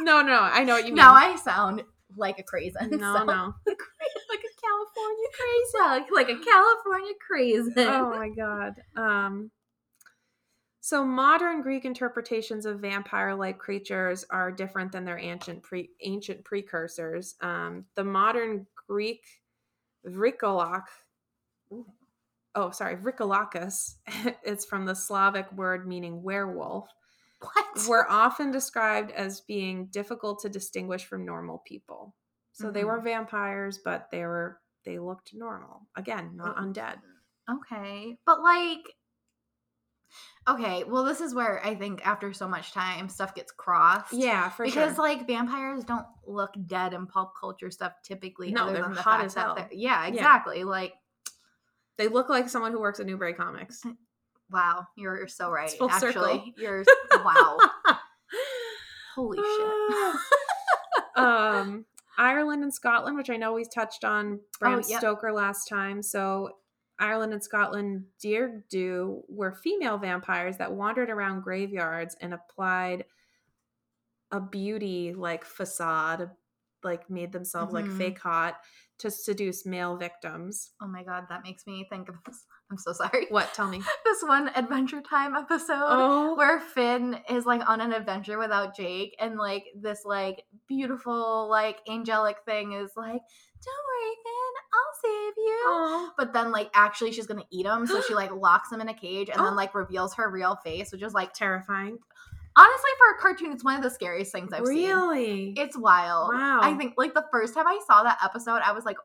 [0.00, 0.96] No, no, I know what you mean.
[0.96, 1.82] now I sound
[2.16, 2.74] like a crazy.
[2.80, 3.54] no, no.
[3.66, 5.78] like a California crazy.
[5.80, 7.72] Like, like a California crazy.
[7.78, 8.74] oh my god.
[8.96, 9.50] Um
[10.80, 17.34] so modern Greek interpretations of vampire-like creatures are different than their ancient pre- ancient precursors.
[17.42, 19.22] Um, the modern Greek
[20.06, 20.84] Vrikolak
[22.54, 23.96] Oh, sorry, Vrikolakus.
[24.42, 26.88] it's from the Slavic word meaning werewolf.
[27.54, 27.86] What?
[27.88, 32.14] Were often described as being difficult to distinguish from normal people.
[32.52, 32.86] So they Mhm.
[32.86, 35.86] were vampires, but they were they looked normal.
[35.96, 36.62] Again, not Oh.
[36.62, 37.00] undead.
[37.50, 38.18] Okay.
[38.26, 38.80] But like
[40.48, 44.14] Okay, well, this is where I think after so much time, stuff gets crossed.
[44.14, 45.04] Yeah, for because sure.
[45.04, 48.50] like vampires don't look dead in pop culture stuff typically.
[48.50, 49.54] No, other they're than the hot fact as that hell.
[49.56, 50.64] they're- Yeah, exactly.
[50.64, 50.94] Like,
[51.98, 53.84] They look like someone who works at Newbury Comics.
[54.50, 55.70] Wow, you're you're so right.
[55.80, 56.44] Actually, circle.
[56.56, 56.84] you're
[57.24, 57.58] wow.
[59.14, 59.96] Holy shit.
[61.16, 61.84] um,
[62.16, 65.00] Ireland and Scotland, which I know we touched on Bram Oh, yep.
[65.00, 66.02] Stoker last time.
[66.02, 66.50] So
[66.98, 73.04] Ireland and Scotland, Dearg Due were female vampires that wandered around graveyards and applied
[74.30, 76.30] a beauty like facade,
[76.82, 77.96] like made themselves like Mhm.
[77.96, 78.60] fake hot
[78.98, 80.72] to seduce male victims.
[80.82, 82.44] Oh my god, that makes me think of this.
[82.70, 83.26] I'm so sorry.
[83.30, 83.52] What?
[83.54, 83.80] Tell me.
[84.04, 85.74] This one Adventure Time episode.
[85.78, 91.48] Oh, where Finn is like on an adventure without Jake, and like this like beautiful
[91.48, 93.20] like angelic thing is like,
[93.64, 96.10] "Don't worry, Finn, I'll save you." oh.
[96.18, 98.94] But then like actually she's gonna eat him, so she like locks him in a
[98.94, 99.44] cage and Oh.
[99.44, 101.98] then like reveals her real face, which is like terrifying.
[102.56, 104.88] honestly for a cartoon, it's one of the scariest things I've seen.
[104.88, 105.54] really?
[105.56, 106.34] It's wild.
[106.34, 106.60] Wow.
[106.62, 108.96] I think like the first time I saw that episode, I was like,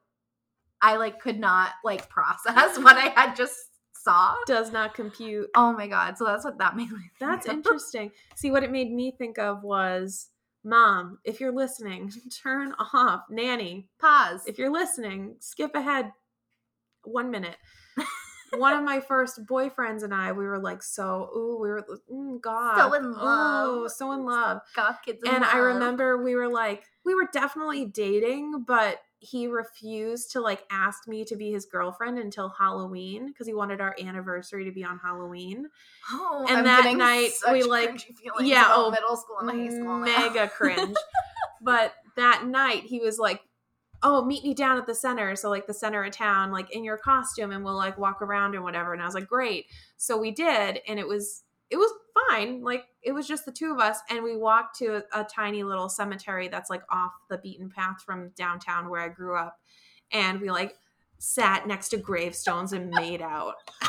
[0.84, 3.58] I like could not like process what I had just
[3.96, 4.36] saw.
[4.46, 5.50] does not compute.
[5.56, 6.17] Oh my god!
[6.17, 6.98] So that's what that made me.
[6.98, 8.12] think That's interesting.
[8.36, 10.28] See, what it made me think of was,
[10.63, 12.12] Mom, if you're listening,
[12.43, 13.22] turn off.
[13.30, 14.43] Nanny, Pause.
[14.46, 16.12] if you're listening, skip ahead
[17.06, 17.58] one minute.
[18.58, 22.39] One of my first boyfriends and I, we were like, so, ooh, we were, mm,
[22.39, 22.78] God.
[22.78, 23.67] So in love.
[23.69, 24.62] Ooh, so in love.
[24.76, 25.24] goth kids.
[25.26, 30.41] in And I remember we were like, we were definitely dating, but he refused to
[30.41, 34.71] like ask me to be his girlfriend until Halloween because he wanted our anniversary to
[34.71, 35.67] be on Halloween.
[36.12, 38.05] Oh, And I'm that night, we, like-
[38.41, 39.97] yeah, oh, middle school and high school.
[39.99, 40.95] mega cringe.
[41.62, 43.41] but that night he was like,
[44.01, 46.83] "Oh, meet me down at the center." So like the center of town, like in
[46.83, 48.93] your costume, and we'll like walk around and whatever.
[48.93, 51.91] And I was like, "Great!" So we did, and it was it was
[52.29, 52.62] fine.
[52.62, 55.63] Like it was just the two of us, and we walked to a, a tiny
[55.63, 59.59] little cemetery that's like off the beaten path from downtown where I grew up,
[60.12, 60.75] and we like
[61.17, 63.55] sat next to gravestones and made out.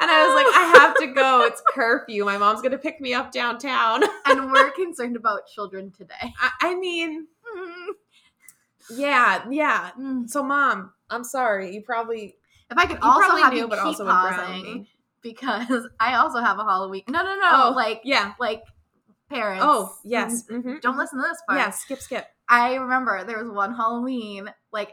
[0.00, 1.46] And I was like, I have to go.
[1.46, 2.26] It's curfew.
[2.26, 4.02] My mom's gonna pick me up downtown.
[4.26, 6.34] and we're concerned about children today.
[6.38, 7.26] I, I mean,
[8.94, 9.92] yeah, yeah.
[9.98, 10.28] Mm.
[10.28, 11.74] So, mom, I'm sorry.
[11.74, 12.36] You probably
[12.70, 14.86] If I could you also have knew, you but keep also pausing
[15.22, 17.02] because I also have a Halloween.
[17.08, 17.50] No, no, no.
[17.52, 18.34] Oh, like, Yeah.
[18.38, 18.62] like
[19.30, 19.64] parents.
[19.66, 20.44] Oh, yes.
[20.50, 21.58] mm, hmm Don't listen to this part.
[21.58, 21.70] Yeah.
[21.70, 22.26] Skip, skip.
[22.48, 24.92] I remember there was one Halloween, like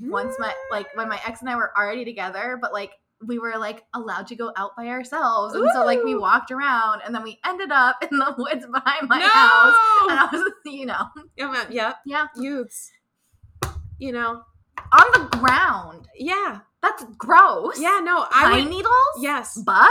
[0.00, 2.92] once my like when my ex and I were already together, but like
[3.24, 7.02] we were like allowed to go out by ourselves, and so like we walked around,
[7.04, 9.28] and then we ended up in the woods behind my no!
[9.28, 11.04] house, and I was, you know,
[11.36, 12.90] Yeah, yeah, Youths.
[13.98, 14.42] You know.
[14.92, 16.08] on the ground.
[16.16, 16.60] Yeah.
[16.82, 17.80] That's gross.
[17.80, 18.00] Yeah.
[18.02, 18.26] No.
[18.30, 18.70] I pine would.
[18.70, 18.94] needles.
[19.20, 19.56] Yes.
[19.58, 19.88] bugs.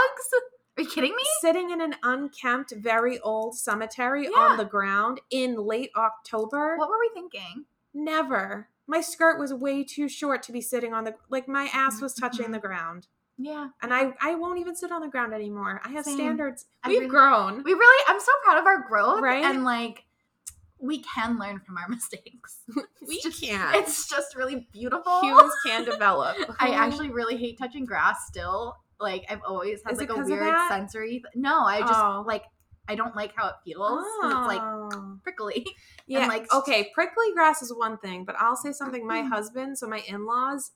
[0.76, 1.22] Are you kidding me?
[1.40, 4.38] Sitting in an unkempt, very old cemetery Yeah.
[4.38, 6.76] on the ground in late October.
[6.76, 7.64] What were we thinking?
[7.92, 8.68] Never.
[8.86, 12.14] My skirt was way too short to be sitting on the like my ass was
[12.14, 12.66] touching the mm-hmm.
[12.68, 13.06] ground.
[13.40, 15.80] Yeah, And I I won't even sit on the ground anymore.
[15.84, 16.16] I have Same.
[16.16, 16.66] standards.
[16.86, 17.62] We've really- grown.
[17.62, 18.04] we really.
[18.08, 19.44] I'm so proud of our growth, Right?
[19.44, 20.04] And like,
[20.80, 22.60] we can learn from our mistakes.
[23.06, 23.74] We just- can't.
[23.76, 25.20] It's just really beautiful.
[25.22, 26.36] Humans can develop.
[26.60, 28.76] I actually really hate touching grass still.
[29.00, 31.10] Like I've always had Is like a weird sensory.
[31.10, 32.22] Th- no, I just Oh.
[32.26, 32.44] like
[32.90, 34.04] I don't like how it feels.
[34.20, 35.18] 'cause It's like Oh.
[35.22, 35.66] prickly.
[36.06, 36.26] yeah.
[36.26, 39.06] like- okay, prickly grass is one thing, but I'll say something.
[39.06, 40.72] My husband, so my in-laws,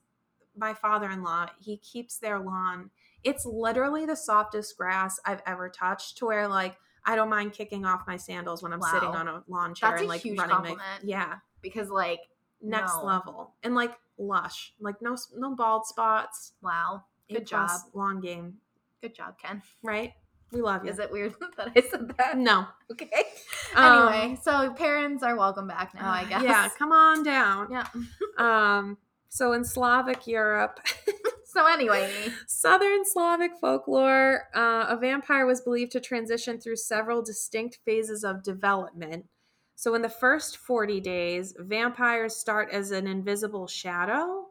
[0.57, 2.91] my father-in-law, he keeps their lawn.
[3.25, 6.19] It's literally the softest grass I've ever touched.
[6.19, 9.43] To where like I don't mind kicking off my sandals when I'm sitting on a
[9.49, 11.35] lawn chair That's and like running my yeah.
[11.61, 12.21] because like
[12.61, 13.05] next no.
[13.05, 17.71] level and like lush like no no bald spots Wow, Good job.
[17.93, 18.59] long game
[19.01, 19.63] good job, Ken.
[19.83, 20.13] right
[20.53, 22.39] we love you Is it weird that I said that?
[22.39, 23.09] no Okay.
[23.75, 26.43] Um, anyway, so parents are welcome back now, I guess.
[26.43, 27.87] yeah come on down Yeah.
[28.39, 28.97] um
[29.29, 30.79] so in slavic europe
[31.53, 32.11] So anyway,
[32.47, 38.43] southern slavic folklore uh, a vampire was believed to transition through several distinct phases of
[38.43, 39.27] development
[39.77, 44.47] so in the first 40 days vampires start as an invisible shadow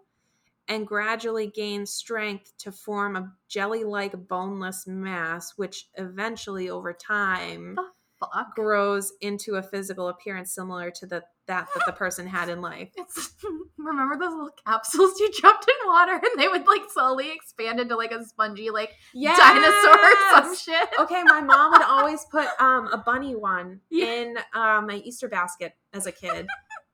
[0.67, 7.75] and gradually gain strength to form a jelly like boneless mass, which eventually, over time,
[8.19, 8.55] fuck.
[8.55, 12.89] grows into a physical appearance similar to the that that the person had in life.
[12.95, 13.35] It's
[13.77, 17.95] remember those little capsules you dropped in water and they would like slowly expand into
[17.95, 20.89] like a spongy like dinosaur or some shit.
[20.99, 24.05] Okay, my mom would always put um, a bunny one Yeah.
[24.05, 26.47] in um, my Easter basket as a kid.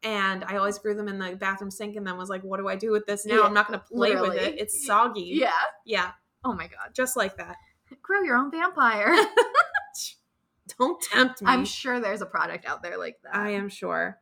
[0.03, 2.67] and I always grew them in the bathroom sink and then was like, what do
[2.67, 3.35] I do with this now?
[3.35, 4.55] Yeah, I'm not going to play with it.
[4.59, 5.31] It's soggy.
[5.33, 5.51] Yeah.
[5.85, 6.11] Yeah.
[6.43, 6.93] Oh my god.
[6.93, 7.57] Just like that.
[8.01, 9.13] Grow your own vampire.
[10.77, 11.47] Don't tempt me.
[11.47, 13.35] I'm sure there's a product out there like that.
[13.35, 14.19] I am sure.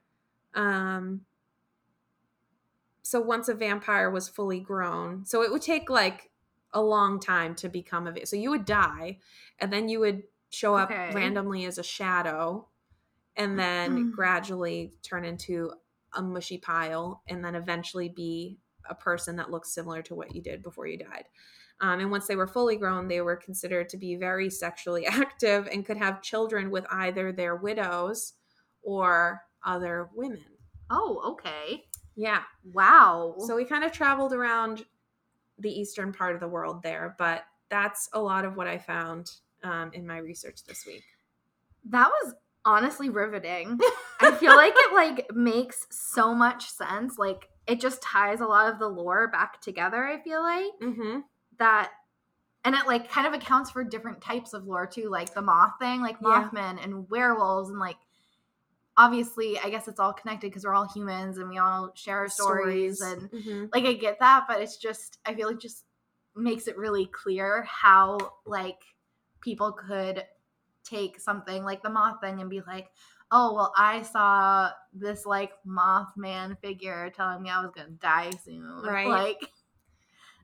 [0.55, 1.25] Um,
[3.01, 6.31] so once a vampire was fully grown, so it would take like
[6.73, 9.19] a long time to become a va- so you would die,
[9.59, 11.13] and then you would show up Okay.
[11.13, 12.67] randomly as a shadow,
[13.35, 14.11] and then Mm.
[14.11, 15.73] gradually turn into
[16.13, 20.41] a mushy pile, and then eventually be a person that looks similar to what you
[20.41, 21.25] did before you died.
[21.81, 25.67] Um, and once they were fully grown, they were considered to be very sexually active
[25.67, 28.33] and could have children with either their widows
[28.81, 30.45] or other women.
[30.89, 31.85] Oh, okay.
[32.15, 32.43] Yeah.
[32.71, 33.35] Wow.
[33.39, 34.85] So we kind of traveled around
[35.59, 39.31] the eastern part of the world there, but that's a lot of what I found
[39.63, 41.03] um, in my research this week.
[41.89, 42.35] that was
[42.65, 43.79] honestly riveting.
[44.19, 47.17] I feel like it like makes so much sense.
[47.17, 50.71] Like it just ties a lot of the lore back together, I feel like.
[50.81, 51.19] Mm-hmm.
[51.59, 51.91] That
[52.63, 55.73] and it like kind of accounts for different types of lore too, like the moth
[55.79, 56.77] thing, like Yeah.
[56.81, 57.97] And werewolves and like
[58.97, 62.29] obviously I guess it's all connected because we're all humans and we all share our
[62.29, 63.69] stories, and Mhm.
[63.73, 65.85] like I get that, but it's just I feel like just
[66.35, 68.81] makes it really clear how like
[69.41, 70.23] people could
[70.83, 72.89] take something like the moth thing and be like,
[73.31, 78.83] oh well, I saw this like Mothman figure telling me I was gonna die soon.
[78.83, 79.07] Right.
[79.07, 79.51] Like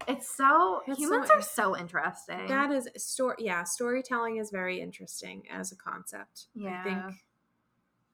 [0.08, 2.48] it's so humans in- are so interesting.
[2.48, 3.36] That is story.
[3.40, 6.48] Yeah, storytelling is very interesting as a concept.
[6.58, 6.84] I Yeah.
[6.84, 7.24] think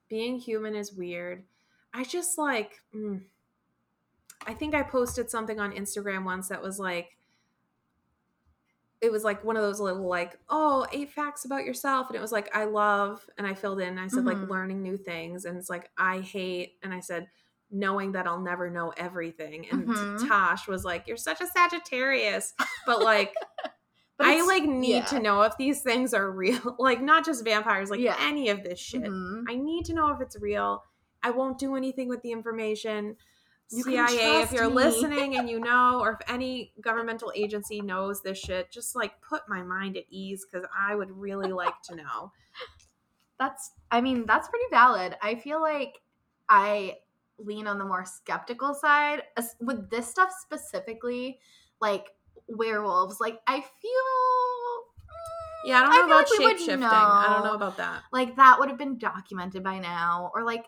[0.10, 1.44] being human is weird.
[1.94, 2.82] I just like.
[2.96, 3.24] Mm,
[4.46, 7.18] I think I posted something on Instagram once that was like.
[9.00, 12.22] It was like one of those little like oh eight facts about yourself and it
[12.22, 14.50] was like I love and I filled in I said like Mhm.
[14.50, 17.28] learning new things and it's like I hate and I said
[17.70, 20.28] knowing that I'll never know everything and Mhm.
[20.28, 22.56] Tosh was like you're such a Sagittarius
[22.88, 23.36] but like
[24.18, 25.06] But I like need yeah.
[25.06, 26.76] to know if these things are real.
[26.80, 28.16] Like not just vampires, like Yeah.
[28.20, 29.04] any of this shit.
[29.04, 29.44] Mhm.
[29.48, 30.84] I need to know if it's real.
[31.24, 33.16] I won't do anything with the information.
[33.70, 34.76] You CIA, if you're me.
[34.76, 39.42] listening and you know, or if any governmental agency knows this shit, just like put
[39.50, 42.32] my mind at ease because I would really like to know.
[43.40, 45.16] That's I mean, that's pretty valid.
[45.22, 46.00] I feel like
[46.50, 46.98] I
[47.38, 49.22] lean on the more skeptical side
[49.60, 51.40] with this stuff specifically,
[51.80, 52.08] like
[52.50, 53.20] werewolves.
[53.20, 53.92] Like I feel
[55.06, 56.84] mm, Yeah, I don't know feel about like shape shifting.
[56.84, 57.50] I don't know.
[57.52, 58.04] know about that.
[58.12, 60.66] like that would have been documented by now or like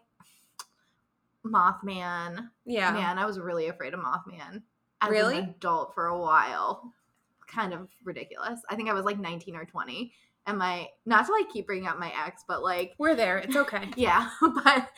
[1.45, 2.49] Mothman.
[2.65, 2.91] Yeah.
[2.91, 4.63] Man, I was really afraid of Mothman
[5.01, 5.37] as Really?
[5.37, 6.93] an adult for a while.
[7.47, 8.59] Kind of ridiculous.
[8.69, 10.13] I think I was like 19 or 20.
[10.45, 13.37] And my not to like keep bringing up my ex, but like We're there.
[13.37, 13.89] It's okay.
[13.95, 14.89] yeah, but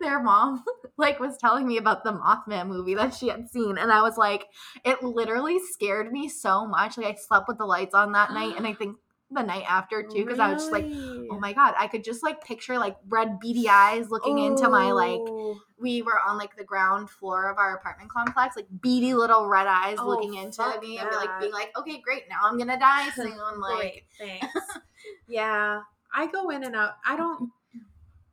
[0.00, 0.62] their mom
[0.96, 4.16] like was telling me about the Mothman movie that she had seen and I was
[4.16, 4.46] like
[4.84, 6.96] it literally scared me so much.
[6.98, 8.96] Like I slept with the lights on that night and I think
[9.32, 10.86] the night after too cuz I was just like
[11.30, 14.90] oh my god, I could just like picture like red beady eyes looking into my
[14.92, 15.60] like Oh.
[15.78, 19.66] we were on like the ground floor of our apartment complex, like beady little red
[19.68, 21.40] eyes Oh, looking into me and be like that.
[21.40, 23.60] being like, okay, great, now I'm gonna die soon.
[23.60, 24.54] Like, Great, thanks.
[25.28, 26.94] yeah, I go in and out.
[27.06, 27.50] I don't.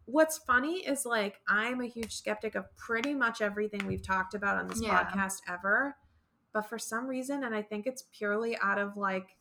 [0.08, 4.58] What's funny is like I'm a huge skeptic of pretty much everything we've talked about
[4.58, 5.04] on this Yeah.
[5.04, 5.96] podcast ever,
[6.54, 9.36] but for some reason, and I think it's purely out of like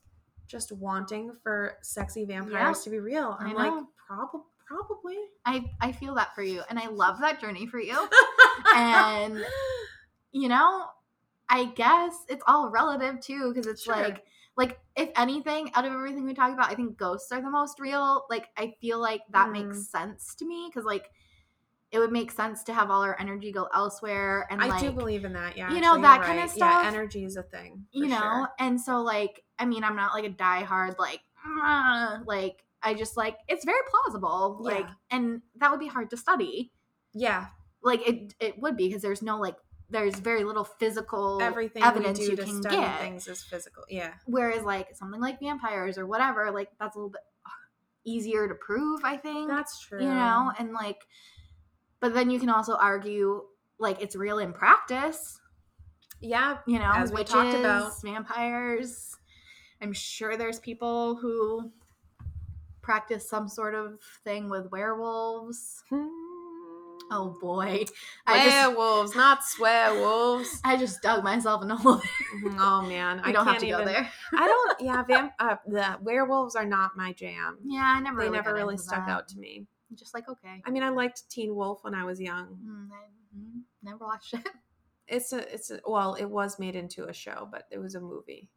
[0.48, 2.84] just wanting for sexy vampires Yeah.
[2.84, 3.36] to be real.
[3.40, 3.72] I'm like,
[4.06, 5.18] probably, probably.
[5.44, 7.96] I I feel that for you, and I love that journey for you.
[8.74, 9.44] and
[10.32, 10.86] you know,
[11.48, 13.94] I guess it's all relative too, because it's Sure.
[13.96, 14.24] like
[14.56, 17.78] like if anything, out of everything we talk about, I think ghosts are the most
[17.78, 18.24] real.
[18.30, 19.52] Like I feel like that Mm.
[19.52, 21.10] makes sense to me because like
[21.92, 24.90] it would make sense to have all our energy go elsewhere and I like do
[24.92, 25.56] believe in that.
[25.56, 26.82] Yeah, you know, actually, that you're kinda stuff.
[26.82, 27.86] Yeah, energy is a thing.
[27.92, 28.48] you know sure.
[28.58, 31.20] and so like i mean i'm not like a diehard like
[32.26, 34.92] like i just like it's very plausible like Yeah.
[35.10, 36.72] and that would be hard to study
[37.14, 37.46] Yeah,
[37.82, 39.56] like it it would be because there's no like
[39.90, 43.42] there's very little physical everything evidence we do you to can study get things is
[43.42, 43.84] physical.
[43.88, 44.12] Yeah.
[44.26, 47.20] whereas like something like vampires or whatever like that's a little bit
[48.04, 50.00] easier to prove i think That's true.
[50.00, 51.06] you know and like
[52.00, 53.42] but then you can also argue
[53.78, 55.40] like it's real in practice
[56.20, 57.92] Yeah, you know, As we witches, talked about.
[58.02, 59.14] vampires.
[59.82, 61.70] I'm sure there's people who
[62.80, 65.82] practice some sort of thing with werewolves.
[65.90, 66.06] Hmm.
[67.10, 67.94] Oh boy, just
[68.26, 70.48] werewolves, not swearwolves.
[70.64, 72.00] I just dug myself in a hole.
[72.58, 74.10] oh man, I don't have to go there.
[74.32, 74.66] I don't.
[74.86, 75.32] Yeah, vamp.
[75.38, 77.58] Uh, the werewolves are not my jam.
[77.64, 78.18] Yeah, I never.
[78.18, 79.12] They really never really stuck that.
[79.12, 79.66] out to me.
[79.94, 80.62] just like okay.
[80.64, 82.58] I mean, I liked Teen Wolf when I was young.
[82.64, 84.48] Mm, I mm, never watched it.
[85.08, 88.00] It's a, it's a, well, it was made into a show, but it was a
[88.00, 88.48] movie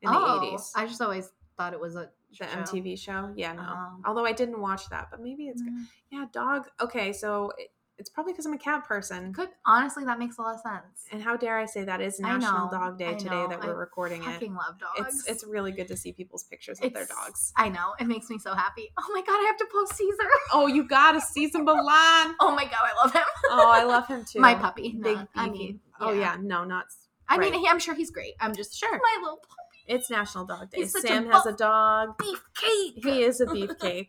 [0.00, 0.72] in oh, the eighties.
[0.74, 2.46] I just always thought it was a The show.
[2.46, 3.62] MTV show, yeah, no.
[3.66, 4.00] Oh.
[4.06, 5.74] Although I didn't watch that, but maybe it's good.
[5.74, 5.84] Mm.
[6.10, 6.68] Yeah, dog.
[6.80, 7.68] Okay, so it,
[7.98, 9.32] it's probably because I'm a cat person.
[9.32, 11.04] Could honestly, that makes a lot of sense.
[11.10, 14.22] And how dare I say that is National know, Dog Day today that we're recording
[14.22, 14.26] it.
[14.26, 15.16] Fucking love dogs.
[15.16, 17.52] It's it's really good to see people's pictures of their dogs.
[17.56, 17.94] I know.
[17.98, 18.90] It makes me so happy.
[18.98, 20.28] Oh my god, I have to post Caesar.
[20.52, 22.34] Oh, you gotta some Milan.
[22.40, 23.22] Oh my god, I love him.
[23.50, 24.40] Oh, I love him too.
[24.40, 24.90] My puppy.
[25.00, 26.86] Big no, I mean, Oh yeah, no, not
[27.28, 27.60] I mean, right.
[27.60, 28.34] he, I'm sure he's great.
[28.40, 28.90] I'm just Sure.
[28.92, 29.84] my little puppy.
[29.86, 30.84] it's National Dog Day.
[30.86, 32.16] Such a Sam has a dog.
[32.18, 33.04] beefcake.
[33.04, 34.08] He is a beefcake.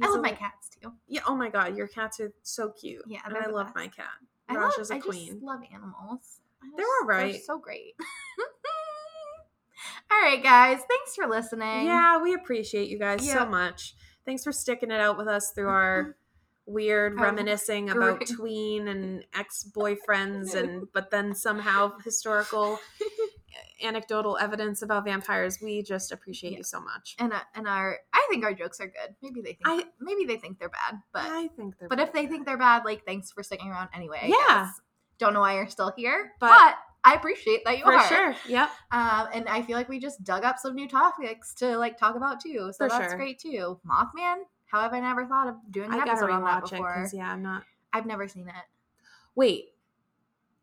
[0.00, 0.92] I He's love a- my cats too.
[1.08, 1.22] Yeah.
[1.26, 3.02] Oh my god, your cats are so cute.
[3.06, 3.76] Yeah, and I love best.
[3.76, 4.06] my cat.
[4.48, 5.26] I love, is a I queen.
[5.26, 6.40] just love animals.
[6.62, 7.32] I They're all right.
[7.32, 7.94] They're so great.
[10.10, 10.80] all right, guys.
[10.88, 11.86] Thanks for listening.
[11.86, 13.94] Yeah, we appreciate you guys so much.
[14.24, 16.72] Thanks for sticking it out with us through our mm-hmm.
[16.72, 22.78] weird Our reminiscing about tween and ex-boyfriends and but then somehow historical
[23.82, 25.58] anecdotal evidence about vampires.
[25.62, 26.58] We just appreciate Yeah.
[26.58, 27.16] you so much.
[27.18, 29.14] And uh, and our I think our jokes are good.
[29.22, 32.12] Maybe they think I- maybe they think they're bad, but I think they're but if
[32.12, 34.20] they think they're bad, like thanks for sticking around anyway.
[34.48, 34.70] Yeah.
[35.18, 38.06] Don't know why you're still here, But- but, I appreciate that you for are.
[38.08, 38.34] sure.
[38.46, 38.70] Yep.
[38.92, 42.14] Um, and I feel like we just dug up some new topics to like talk
[42.14, 42.72] about too.
[42.72, 43.16] So For that's sure.
[43.16, 43.80] great too.
[43.90, 44.36] Mothman.
[44.66, 47.08] How have I never thought of doing an I episode on that rewatch it before?
[47.14, 48.54] yeah, I'm not I've never seen it.
[49.34, 49.70] Wait.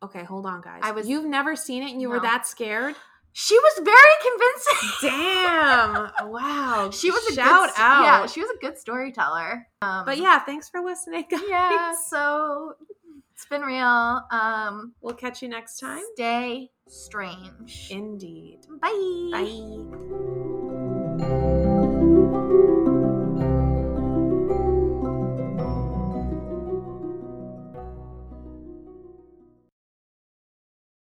[0.04, 0.82] Okay, hold on, guys.
[0.84, 2.96] I was- You've never seen it and you were that scared?
[3.34, 4.90] She was very convincing.
[6.24, 6.32] Damn!
[6.32, 6.90] wow.
[6.92, 8.04] she was a shout good, out.
[8.04, 9.68] Yeah, she was a good storyteller.
[9.82, 11.42] Um, but yeah, thanks for listening, guys.
[11.48, 11.94] yeah.
[12.10, 12.74] So
[13.34, 14.24] it's been real.
[14.32, 16.02] Um, We'll catch you next time.
[16.16, 17.90] stay strange.
[17.92, 18.60] Indeed.
[18.82, 19.30] Bye.
[19.32, 20.77] Bye.